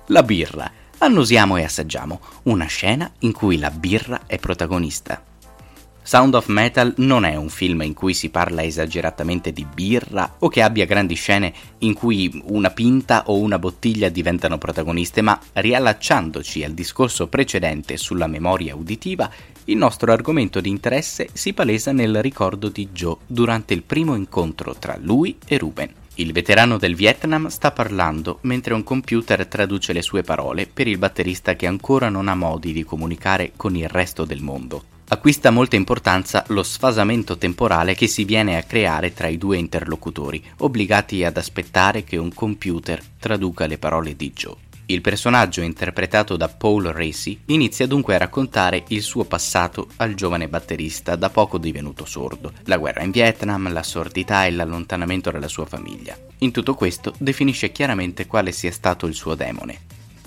La 0.06 0.22
birra. 0.22 0.72
Annusiamo 0.96 1.58
e 1.58 1.64
assaggiamo 1.64 2.18
una 2.44 2.64
scena 2.64 3.12
in 3.18 3.32
cui 3.32 3.58
la 3.58 3.70
birra 3.70 4.22
è 4.24 4.38
protagonista. 4.38 5.22
Sound 6.02 6.34
of 6.34 6.46
Metal 6.48 6.92
non 6.96 7.24
è 7.24 7.36
un 7.36 7.50
film 7.50 7.82
in 7.82 7.94
cui 7.94 8.14
si 8.14 8.30
parla 8.30 8.64
esageratamente 8.64 9.52
di 9.52 9.64
birra 9.64 10.36
o 10.38 10.48
che 10.48 10.62
abbia 10.62 10.86
grandi 10.86 11.14
scene 11.14 11.52
in 11.78 11.92
cui 11.92 12.42
una 12.46 12.70
pinta 12.70 13.24
o 13.26 13.38
una 13.38 13.58
bottiglia 13.58 14.08
diventano 14.08 14.58
protagoniste, 14.58 15.20
ma 15.20 15.38
riallacciandoci 15.52 16.64
al 16.64 16.72
discorso 16.72 17.28
precedente 17.28 17.96
sulla 17.96 18.26
memoria 18.26 18.74
uditiva, 18.74 19.30
il 19.64 19.76
nostro 19.76 20.10
argomento 20.10 20.60
di 20.60 20.70
interesse 20.70 21.28
si 21.32 21.52
palesa 21.52 21.92
nel 21.92 22.20
ricordo 22.22 22.70
di 22.70 22.88
Joe 22.92 23.18
durante 23.26 23.74
il 23.74 23.82
primo 23.82 24.16
incontro 24.16 24.74
tra 24.74 24.98
lui 25.00 25.36
e 25.46 25.58
Ruben. 25.58 25.92
Il 26.14 26.32
veterano 26.32 26.76
del 26.76 26.96
Vietnam 26.96 27.46
sta 27.48 27.70
parlando 27.70 28.38
mentre 28.42 28.74
un 28.74 28.82
computer 28.82 29.46
traduce 29.46 29.92
le 29.92 30.02
sue 30.02 30.22
parole 30.22 30.66
per 30.66 30.88
il 30.88 30.98
batterista 30.98 31.54
che 31.54 31.66
ancora 31.66 32.08
non 32.08 32.26
ha 32.26 32.34
modi 32.34 32.72
di 32.72 32.84
comunicare 32.84 33.52
con 33.54 33.76
il 33.76 33.88
resto 33.88 34.24
del 34.24 34.42
mondo. 34.42 34.98
Acquista 35.12 35.50
molta 35.50 35.74
importanza 35.74 36.44
lo 36.48 36.62
sfasamento 36.62 37.36
temporale 37.36 37.96
che 37.96 38.06
si 38.06 38.24
viene 38.24 38.56
a 38.56 38.62
creare 38.62 39.12
tra 39.12 39.26
i 39.26 39.38
due 39.38 39.56
interlocutori, 39.56 40.40
obbligati 40.58 41.24
ad 41.24 41.36
aspettare 41.36 42.04
che 42.04 42.16
un 42.16 42.32
computer 42.32 43.02
traduca 43.18 43.66
le 43.66 43.76
parole 43.76 44.14
di 44.14 44.32
Joe. 44.32 44.54
Il 44.86 45.00
personaggio 45.00 45.62
interpretato 45.62 46.36
da 46.36 46.46
Paul 46.46 46.84
Racy 46.84 47.40
inizia 47.46 47.88
dunque 47.88 48.14
a 48.14 48.18
raccontare 48.18 48.84
il 48.88 49.02
suo 49.02 49.24
passato 49.24 49.88
al 49.96 50.14
giovane 50.14 50.46
batterista 50.46 51.16
da 51.16 51.28
poco 51.28 51.58
divenuto 51.58 52.04
sordo, 52.04 52.52
la 52.66 52.76
guerra 52.76 53.02
in 53.02 53.10
Vietnam, 53.10 53.72
la 53.72 53.82
sordità 53.82 54.46
e 54.46 54.52
l'allontanamento 54.52 55.32
dalla 55.32 55.48
sua 55.48 55.66
famiglia. 55.66 56.16
In 56.38 56.52
tutto 56.52 56.76
questo 56.76 57.14
definisce 57.18 57.72
chiaramente 57.72 58.28
quale 58.28 58.52
sia 58.52 58.70
stato 58.70 59.06
il 59.06 59.14
suo 59.14 59.34
demone. 59.34 59.80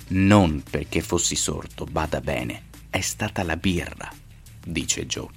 Non 0.10 0.62
perché 0.70 1.00
fossi 1.00 1.38
sordo, 1.38 1.86
bada 1.86 2.20
bene, 2.20 2.64
è 2.90 3.00
stata 3.00 3.44
la 3.44 3.56
birra, 3.56 4.12
dice 4.66 5.06
Joe. 5.06 5.28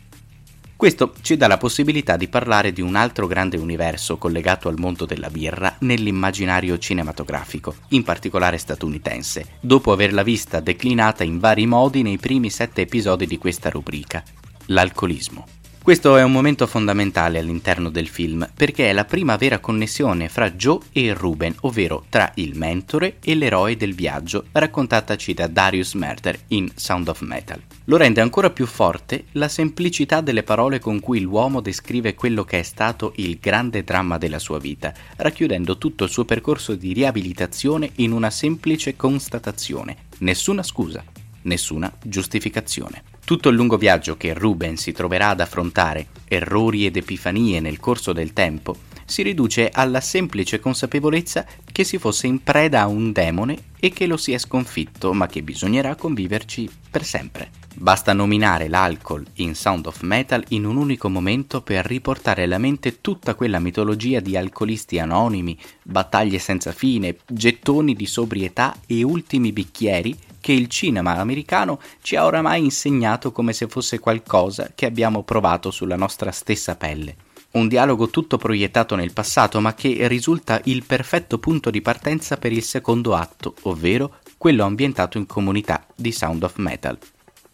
Questo 0.76 1.14
ci 1.22 1.38
dà 1.38 1.46
la 1.46 1.56
possibilità 1.56 2.18
di 2.18 2.28
parlare 2.28 2.70
di 2.70 2.82
un 2.82 2.96
altro 2.96 3.26
grande 3.26 3.56
universo 3.56 4.18
collegato 4.18 4.68
al 4.68 4.78
mondo 4.78 5.06
della 5.06 5.30
birra 5.30 5.74
nell'immaginario 5.80 6.76
cinematografico, 6.76 7.76
in 7.88 8.02
particolare 8.02 8.58
statunitense, 8.58 9.56
dopo 9.60 9.90
averla 9.90 10.22
vista 10.22 10.60
declinata 10.60 11.24
in 11.24 11.38
vari 11.38 11.66
modi 11.66 12.02
nei 12.02 12.18
primi 12.18 12.50
sette 12.50 12.82
episodi 12.82 13.26
di 13.26 13.38
questa 13.38 13.70
rubrica, 13.70 14.22
l'alcolismo. 14.66 15.46
Questo 15.86 16.16
è 16.16 16.24
un 16.24 16.32
momento 16.32 16.66
fondamentale 16.66 17.38
all'interno 17.38 17.90
del 17.90 18.08
film 18.08 18.50
perché 18.52 18.90
è 18.90 18.92
la 18.92 19.04
prima 19.04 19.36
vera 19.36 19.60
connessione 19.60 20.28
fra 20.28 20.50
Joe 20.50 20.80
e 20.90 21.14
Ruben, 21.14 21.54
ovvero 21.60 22.06
tra 22.08 22.32
il 22.34 22.56
mentore 22.56 23.18
e 23.22 23.36
l'eroe 23.36 23.76
del 23.76 23.94
viaggio 23.94 24.46
raccontataci 24.50 25.32
da 25.32 25.46
Darius 25.46 25.94
Merter 25.94 26.40
in 26.48 26.68
Sound 26.74 27.06
of 27.06 27.20
Metal. 27.20 27.62
Lo 27.84 27.96
rende 27.96 28.20
ancora 28.20 28.50
più 28.50 28.66
forte 28.66 29.26
la 29.34 29.46
semplicità 29.46 30.20
delle 30.20 30.42
parole 30.42 30.80
con 30.80 30.98
cui 30.98 31.20
l'uomo 31.20 31.60
descrive 31.60 32.16
quello 32.16 32.42
che 32.42 32.58
è 32.58 32.64
stato 32.64 33.12
il 33.18 33.38
grande 33.40 33.84
dramma 33.84 34.18
della 34.18 34.40
sua 34.40 34.58
vita, 34.58 34.92
racchiudendo 35.18 35.78
tutto 35.78 36.02
il 36.02 36.10
suo 36.10 36.24
percorso 36.24 36.74
di 36.74 36.94
riabilitazione 36.94 37.92
in 37.98 38.10
una 38.10 38.30
semplice 38.30 38.96
constatazione. 38.96 39.98
Nessuna 40.18 40.64
scusa, 40.64 41.04
nessuna 41.42 41.96
giustificazione. 42.02 43.14
Tutto 43.26 43.48
il 43.48 43.56
lungo 43.56 43.76
viaggio 43.76 44.16
che 44.16 44.34
Ruben 44.34 44.76
si 44.76 44.92
troverà 44.92 45.30
ad 45.30 45.40
affrontare, 45.40 46.06
errori 46.28 46.86
ed 46.86 46.96
epifanie 46.96 47.58
nel 47.58 47.80
corso 47.80 48.12
del 48.12 48.32
tempo, 48.32 48.76
si 49.04 49.22
riduce 49.22 49.68
alla 49.68 50.00
semplice 50.00 50.60
consapevolezza 50.60 51.44
che 51.72 51.82
si 51.82 51.98
fosse 51.98 52.28
in 52.28 52.44
preda 52.44 52.82
a 52.82 52.86
un 52.86 53.10
demone 53.10 53.70
e 53.80 53.90
che 53.90 54.06
lo 54.06 54.16
si 54.16 54.32
è 54.32 54.38
sconfitto, 54.38 55.12
ma 55.12 55.26
che 55.26 55.42
bisognerà 55.42 55.96
conviverci 55.96 56.70
per 56.88 57.02
sempre. 57.02 57.50
Basta 57.74 58.12
nominare 58.12 58.68
l'alcol 58.68 59.26
in 59.34 59.56
Sound 59.56 59.86
of 59.86 60.02
Metal 60.02 60.44
in 60.50 60.64
un 60.64 60.76
unico 60.76 61.08
momento 61.08 61.62
per 61.62 61.84
riportare 61.84 62.44
alla 62.44 62.58
mente 62.58 63.00
tutta 63.00 63.34
quella 63.34 63.58
mitologia 63.58 64.20
di 64.20 64.36
alcolisti 64.36 65.00
anonimi, 65.00 65.58
battaglie 65.82 66.38
senza 66.38 66.70
fine, 66.70 67.16
gettoni 67.26 67.94
di 67.94 68.06
sobrietà 68.06 68.76
e 68.86 69.02
ultimi 69.02 69.50
bicchieri 69.50 70.16
che 70.46 70.52
il 70.52 70.68
cinema 70.68 71.16
americano 71.16 71.80
ci 72.02 72.14
ha 72.14 72.24
oramai 72.24 72.62
insegnato 72.62 73.32
come 73.32 73.52
se 73.52 73.66
fosse 73.66 73.98
qualcosa 73.98 74.70
che 74.76 74.86
abbiamo 74.86 75.24
provato 75.24 75.72
sulla 75.72 75.96
nostra 75.96 76.30
stessa 76.30 76.76
pelle. 76.76 77.16
Un 77.54 77.66
dialogo 77.66 78.10
tutto 78.10 78.36
proiettato 78.36 78.94
nel 78.94 79.12
passato, 79.12 79.60
ma 79.60 79.74
che 79.74 80.06
risulta 80.06 80.60
il 80.66 80.84
perfetto 80.84 81.40
punto 81.40 81.68
di 81.68 81.80
partenza 81.80 82.36
per 82.36 82.52
il 82.52 82.62
secondo 82.62 83.16
atto, 83.16 83.56
ovvero 83.62 84.18
quello 84.38 84.62
ambientato 84.62 85.18
in 85.18 85.26
comunità 85.26 85.84
di 85.96 86.12
Sound 86.12 86.44
of 86.44 86.58
Metal. 86.58 86.96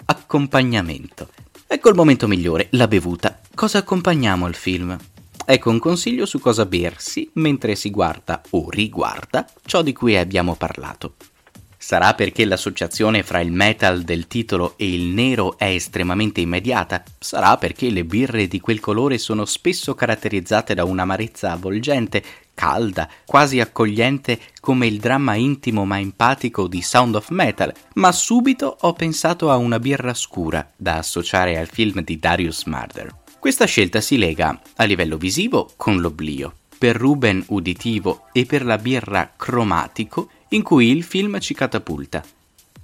Accompagnamento. 0.05 1.31
Ecco 1.66 1.88
il 1.88 1.94
momento 1.94 2.28
migliore, 2.28 2.66
la 2.72 2.88
bevuta. 2.88 3.40
Cosa 3.55 3.78
accompagniamo 3.78 4.44
al 4.44 4.55
film? 4.55 4.94
Ecco 5.46 5.70
un 5.70 5.78
consiglio 5.78 6.26
su 6.26 6.38
cosa 6.40 6.66
bersi 6.66 7.31
mentre 7.37 7.74
si 7.74 7.88
guarda 7.88 8.42
o 8.50 8.68
riguarda 8.68 9.46
ciò 9.64 9.81
di 9.81 9.94
cui 9.94 10.18
abbiamo 10.18 10.57
parlato. 10.57 11.14
Sarà 11.84 12.14
perché 12.14 12.44
l'associazione 12.44 13.24
fra 13.24 13.40
il 13.40 13.50
metal 13.50 14.02
del 14.02 14.28
titolo 14.28 14.74
e 14.76 14.94
il 14.94 15.06
nero 15.06 15.58
è 15.58 15.64
estremamente 15.64 16.40
immediata? 16.40 17.02
Sarà 17.18 17.56
perché 17.56 17.90
le 17.90 18.04
birre 18.04 18.46
di 18.46 18.60
quel 18.60 18.78
colore 18.78 19.18
sono 19.18 19.44
spesso 19.44 19.92
caratterizzate 19.92 20.74
da 20.74 20.84
un'amarezza 20.84 21.50
avvolgente, 21.50 22.22
calda, 22.54 23.10
quasi 23.26 23.58
accogliente 23.58 24.38
come 24.60 24.86
il 24.86 25.00
dramma 25.00 25.34
intimo 25.34 25.84
ma 25.84 25.98
empatico 25.98 26.68
di 26.68 26.82
Sound 26.82 27.16
of 27.16 27.30
Metal, 27.30 27.74
ma 27.94 28.12
subito 28.12 28.76
ho 28.82 28.92
pensato 28.92 29.50
a 29.50 29.56
una 29.56 29.80
birra 29.80 30.14
scura 30.14 30.70
da 30.76 30.98
associare 30.98 31.58
al 31.58 31.66
film 31.66 32.04
di 32.04 32.16
Darius 32.16 32.62
Marder. 32.66 33.12
Questa 33.40 33.64
scelta 33.64 34.00
si 34.00 34.18
lega 34.18 34.56
a 34.76 34.84
livello 34.84 35.16
visivo 35.16 35.72
con 35.76 36.00
l'oblio, 36.00 36.54
per 36.78 36.94
Ruben 36.94 37.44
uditivo 37.48 38.26
e 38.30 38.46
per 38.46 38.64
la 38.64 38.78
birra 38.78 39.32
cromatico 39.36 40.28
in 40.52 40.62
cui 40.62 40.88
il 40.88 41.02
film 41.02 41.38
ci 41.38 41.54
catapulta. 41.54 42.22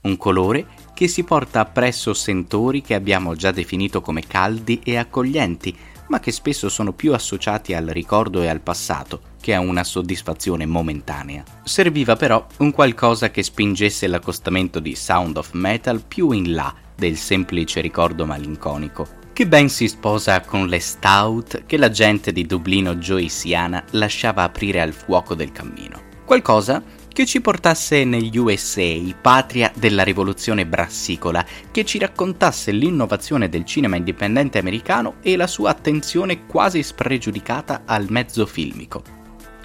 Un 0.02 0.16
colore 0.16 0.66
che 0.94 1.08
si 1.08 1.22
porta 1.22 1.60
appresso 1.60 2.14
sentori 2.14 2.82
che 2.82 2.94
abbiamo 2.94 3.34
già 3.34 3.50
definito 3.50 4.00
come 4.00 4.26
caldi 4.26 4.80
e 4.82 4.96
accoglienti, 4.96 5.76
ma 6.08 6.20
che 6.20 6.32
spesso 6.32 6.70
sono 6.70 6.92
più 6.92 7.12
associati 7.12 7.74
al 7.74 7.86
ricordo 7.86 8.40
e 8.40 8.48
al 8.48 8.60
passato 8.60 9.20
che 9.40 9.54
a 9.54 9.60
una 9.60 9.84
soddisfazione 9.84 10.64
momentanea. 10.64 11.44
Serviva 11.64 12.16
però 12.16 12.46
un 12.58 12.70
qualcosa 12.70 13.30
che 13.30 13.42
spingesse 13.42 14.06
l'accostamento 14.06 14.80
di 14.80 14.94
Sound 14.94 15.36
of 15.36 15.52
Metal 15.52 16.02
più 16.06 16.30
in 16.30 16.54
là 16.54 16.74
del 16.96 17.16
semplice 17.16 17.82
ricordo 17.82 18.24
malinconico, 18.24 19.06
che 19.34 19.46
ben 19.46 19.68
si 19.68 19.88
sposa 19.88 20.40
con 20.40 20.66
le 20.68 20.80
stout 20.80 21.66
che 21.66 21.76
la 21.76 21.90
gente 21.90 22.32
di 22.32 22.46
Dublino 22.46 22.96
Joyciana 22.96 23.84
lasciava 23.90 24.42
aprire 24.44 24.80
al 24.80 24.94
fuoco 24.94 25.34
del 25.34 25.52
cammino. 25.52 26.06
Qualcosa 26.24 26.82
che 27.18 27.26
ci 27.26 27.40
portasse 27.40 28.04
negli 28.04 28.38
USA, 28.38 28.94
patria 29.20 29.72
della 29.74 30.04
rivoluzione 30.04 30.64
brassicola, 30.66 31.44
che 31.72 31.84
ci 31.84 31.98
raccontasse 31.98 32.70
l'innovazione 32.70 33.48
del 33.48 33.64
cinema 33.64 33.96
indipendente 33.96 34.58
americano 34.58 35.16
e 35.20 35.36
la 35.36 35.48
sua 35.48 35.70
attenzione 35.70 36.46
quasi 36.46 36.80
spregiudicata 36.80 37.82
al 37.86 38.06
mezzo 38.08 38.46
filmico. 38.46 39.02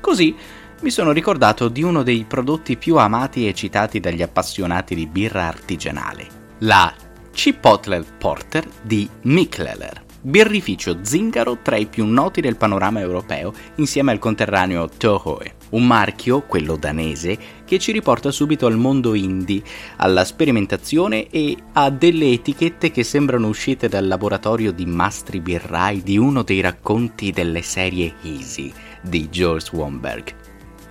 Così 0.01 0.35
mi 0.81 0.89
sono 0.89 1.11
ricordato 1.11 1.67
di 1.67 1.83
uno 1.83 2.01
dei 2.01 2.25
prodotti 2.27 2.75
più 2.75 2.97
amati 2.97 3.47
e 3.47 3.53
citati 3.53 3.99
dagli 3.99 4.23
appassionati 4.23 4.95
di 4.95 5.05
birra 5.05 5.45
artigianale, 5.45 6.27
la 6.61 6.91
Chipotle 7.31 8.03
Porter 8.17 8.67
di 8.81 9.07
Mikleller 9.21 10.05
birrificio 10.25 10.99
zingaro 11.01 11.59
tra 11.61 11.75
i 11.75 11.85
più 11.85 12.05
noti 12.05 12.39
del 12.41 12.55
panorama 12.55 13.01
europeo 13.01 13.53
insieme 13.75 14.11
al 14.11 14.19
conterraneo 14.19 14.87
Tohoe 14.87 15.62
un 15.73 15.85
marchio, 15.85 16.41
quello 16.41 16.75
danese, 16.75 17.37
che 17.65 17.77
ci 17.79 17.91
riporta 17.91 18.31
subito 18.31 18.65
al 18.65 18.77
mondo 18.77 19.13
indie, 19.13 19.61
alla 19.97 20.25
sperimentazione 20.25 21.29
e 21.29 21.55
a 21.73 21.89
delle 21.89 22.31
etichette 22.31 22.91
che 22.91 23.03
sembrano 23.03 23.47
uscite 23.47 23.87
dal 23.87 24.07
laboratorio 24.07 24.71
di 24.71 24.85
mastri 24.85 25.39
birrai 25.39 26.01
di 26.01 26.17
uno 26.17 26.43
dei 26.43 26.61
racconti 26.61 27.31
delle 27.31 27.61
serie 27.61 28.15
Easy 28.23 28.71
di 29.01 29.29
George 29.29 29.69
Womberg. 29.75 30.35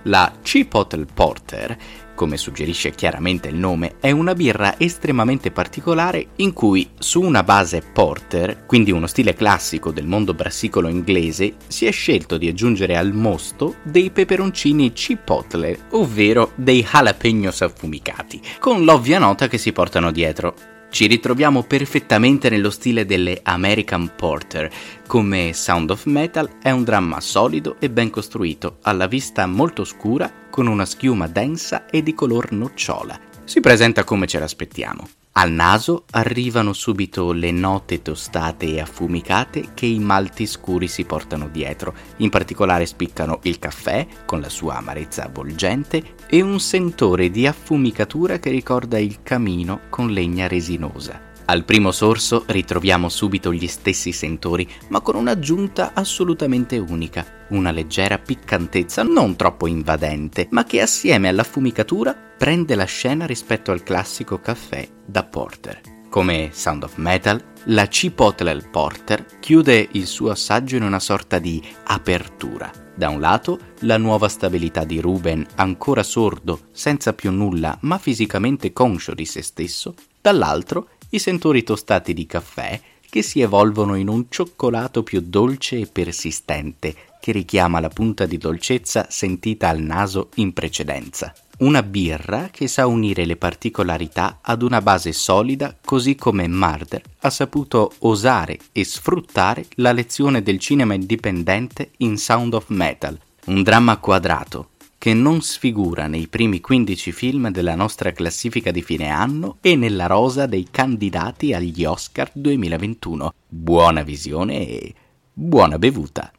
La 0.03 0.33
Chipotle 0.41 1.05
Porter 1.11 1.77
come 2.23 2.37
suggerisce 2.37 2.91
chiaramente 2.91 3.49
il 3.49 3.55
nome, 3.55 3.95
è 3.99 4.09
una 4.09 4.33
birra 4.33 4.79
estremamente 4.79 5.51
particolare 5.51 6.27
in 6.37 6.53
cui 6.53 6.89
su 6.97 7.19
una 7.19 7.43
base 7.43 7.81
porter, 7.81 8.65
quindi 8.65 8.91
uno 8.91 9.07
stile 9.07 9.33
classico 9.33 9.91
del 9.91 10.07
mondo 10.07 10.33
brassicolo 10.33 10.87
inglese, 10.87 11.55
si 11.67 11.85
è 11.85 11.91
scelto 11.91 12.37
di 12.37 12.47
aggiungere 12.47 12.95
al 12.95 13.11
mosto 13.11 13.75
dei 13.83 14.09
peperoncini 14.09 14.93
chipotle, 14.93 15.87
ovvero 15.89 16.53
dei 16.55 16.81
jalapenos 16.81 17.59
affumicati, 17.59 18.41
con 18.57 18.85
l'ovvia 18.85 19.19
nota 19.19 19.49
che 19.49 19.57
si 19.57 19.73
portano 19.73 20.09
dietro. 20.09 20.72
Ci 20.93 21.07
ritroviamo 21.07 21.63
perfettamente 21.63 22.51
nello 22.51 22.69
stile 22.69 23.03
delle 23.03 23.39
American 23.41 24.11
Porter, 24.15 24.71
come 25.07 25.51
Sound 25.51 25.89
of 25.89 26.05
Metal 26.05 26.59
è 26.61 26.69
un 26.69 26.83
dramma 26.83 27.19
solido 27.19 27.77
e 27.79 27.89
ben 27.89 28.11
costruito, 28.11 28.77
alla 28.83 29.07
vista 29.07 29.47
molto 29.47 29.85
scura, 29.85 30.31
con 30.51 30.67
una 30.67 30.85
schiuma 30.85 31.25
densa 31.25 31.87
e 31.87 32.03
di 32.03 32.13
color 32.13 32.51
nocciola. 32.51 33.19
Si 33.43 33.59
presenta 33.59 34.03
come 34.03 34.27
ce 34.27 34.37
l'aspettiamo. 34.37 35.22
Al 35.35 35.51
naso 35.51 36.03
arrivano 36.11 36.73
subito 36.73 37.31
le 37.31 37.49
note 37.49 38.03
tostate 38.03 38.67
e 38.67 38.79
affumicate 38.79 39.69
che 39.73 39.87
i 39.87 39.97
malti 39.97 40.45
scuri 40.45 40.87
si 40.87 41.05
portano 41.05 41.47
dietro. 41.47 41.95
In 42.17 42.29
particolare 42.29 42.85
spiccano 42.85 43.39
il 43.43 43.57
caffè, 43.57 44.05
con 44.25 44.41
la 44.41 44.49
sua 44.49 44.75
amarezza 44.75 45.25
avvolgente, 45.25 46.15
e 46.27 46.41
un 46.41 46.59
sentore 46.59 47.31
di 47.31 47.47
affumicatura 47.47 48.37
che 48.37 48.51
ricorda 48.51 48.99
il 48.99 49.23
camino 49.23 49.81
con 49.89 50.11
legna 50.11 50.47
resinosa. 50.47 51.32
Al 51.45 51.65
primo 51.65 51.91
sorso 51.91 52.45
ritroviamo 52.47 53.09
subito 53.09 53.51
gli 53.51 53.67
stessi 53.67 54.13
sentori, 54.13 54.67
ma 54.87 55.01
con 55.01 55.15
un'aggiunta 55.15 55.91
assolutamente 55.93 56.77
unica, 56.77 57.45
una 57.49 57.71
leggera 57.71 58.17
piccantezza 58.17 59.03
non 59.03 59.35
troppo 59.35 59.67
invadente, 59.67 60.47
ma 60.51 60.63
che 60.63 60.79
assieme 60.79 61.27
all'affumicatura 61.27 62.13
prende 62.13 62.75
la 62.75 62.85
scena 62.85 63.25
rispetto 63.25 63.71
al 63.71 63.83
classico 63.83 64.39
caffè 64.39 64.87
da 65.05 65.23
porter. 65.25 65.81
Come 66.09 66.49
Sound 66.53 66.83
of 66.83 66.95
Metal, 66.95 67.43
la 67.65 67.87
Chipotle 67.87 68.69
Porter 68.71 69.25
chiude 69.39 69.89
il 69.93 70.07
suo 70.07 70.29
assaggio 70.29 70.77
in 70.77 70.83
una 70.83 70.99
sorta 70.99 71.39
di 71.39 71.61
apertura. 71.85 72.71
Da 72.95 73.09
un 73.09 73.19
lato, 73.19 73.59
la 73.79 73.97
nuova 73.97 74.29
stabilità 74.29 74.85
di 74.85 75.01
Ruben, 75.01 75.45
ancora 75.55 76.03
sordo, 76.03 76.67
senza 76.71 77.13
più 77.13 77.31
nulla, 77.31 77.77
ma 77.81 77.97
fisicamente 77.97 78.71
conscio 78.71 79.13
di 79.13 79.25
se 79.25 79.41
stesso, 79.41 79.95
dall'altro 80.21 80.89
i 81.13 81.19
sentori 81.19 81.63
tostati 81.63 82.13
di 82.13 82.25
caffè 82.25 82.79
che 83.07 83.21
si 83.21 83.41
evolvono 83.41 83.95
in 83.95 84.07
un 84.07 84.25
cioccolato 84.29 85.03
più 85.03 85.21
dolce 85.23 85.79
e 85.79 85.85
persistente 85.85 86.95
che 87.21 87.31
richiama 87.31 87.79
la 87.79 87.89
punta 87.89 88.25
di 88.25 88.37
dolcezza 88.37 89.05
sentita 89.09 89.69
al 89.69 89.79
naso 89.79 90.29
in 90.35 90.53
precedenza. 90.53 91.31
Una 91.59 91.83
birra 91.83 92.49
che 92.51 92.67
sa 92.67 92.87
unire 92.87 93.25
le 93.25 93.35
particolarità 93.35 94.39
ad 94.41 94.63
una 94.63 94.81
base 94.81 95.13
solida 95.13 95.77
così 95.85 96.15
come 96.15 96.47
Marder 96.47 97.03
ha 97.19 97.29
saputo 97.29 97.93
osare 97.99 98.57
e 98.71 98.83
sfruttare 98.83 99.67
la 99.75 99.91
lezione 99.91 100.41
del 100.41 100.57
cinema 100.57 100.95
indipendente 100.95 101.91
in 101.97 102.17
Sound 102.17 102.55
of 102.55 102.69
Metal, 102.69 103.17
un 103.45 103.61
dramma 103.61 103.97
quadrato 103.97 104.69
che 105.03 105.13
non 105.13 105.41
sfigura 105.41 106.07
nei 106.07 106.29
primi 106.29 106.61
15 106.61 107.11
film 107.11 107.51
della 107.51 107.75
nostra 107.75 108.13
classifica 108.13 108.71
di 108.71 108.81
fine 108.81 109.09
anno 109.09 109.57
e 109.59 109.75
nella 109.75 110.05
rosa 110.05 110.45
dei 110.45 110.69
candidati 110.71 111.53
agli 111.53 111.83
Oscar 111.83 112.31
2021. 112.33 113.33
Buona 113.45 114.01
visione 114.03 114.65
e 114.65 114.93
buona 115.33 115.77
bevuta. 115.77 116.31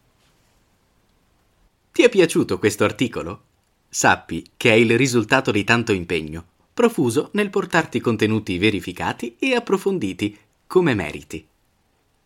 Ti 1.92 2.02
è 2.04 2.08
piaciuto 2.08 2.58
questo 2.58 2.84
articolo? 2.84 3.42
Sappi 3.86 4.46
che 4.56 4.70
è 4.70 4.74
il 4.76 4.96
risultato 4.96 5.50
di 5.50 5.62
tanto 5.62 5.92
impegno, 5.92 6.46
profuso 6.72 7.28
nel 7.32 7.50
portarti 7.50 8.00
contenuti 8.00 8.56
verificati 8.56 9.36
e 9.38 9.54
approfonditi, 9.54 10.38
come 10.66 10.94
meriti. 10.94 11.46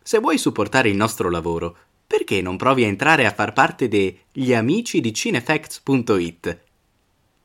Se 0.01 0.19
vuoi 0.19 0.37
supportare 0.37 0.87
il 0.87 0.95
nostro 0.95 1.29
lavoro, 1.29 1.75
perché 2.09 2.41
non 2.41 2.57
provi 2.57 2.85
a 2.85 2.87
entrare 2.87 3.27
a 3.27 3.31
far 3.31 3.53
parte 3.53 3.87
degli 3.87 4.51
amici 4.51 4.99
di 4.99 5.13
cinefacts.it? 5.13 6.59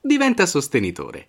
Diventa 0.01 0.47
sostenitore. 0.47 1.29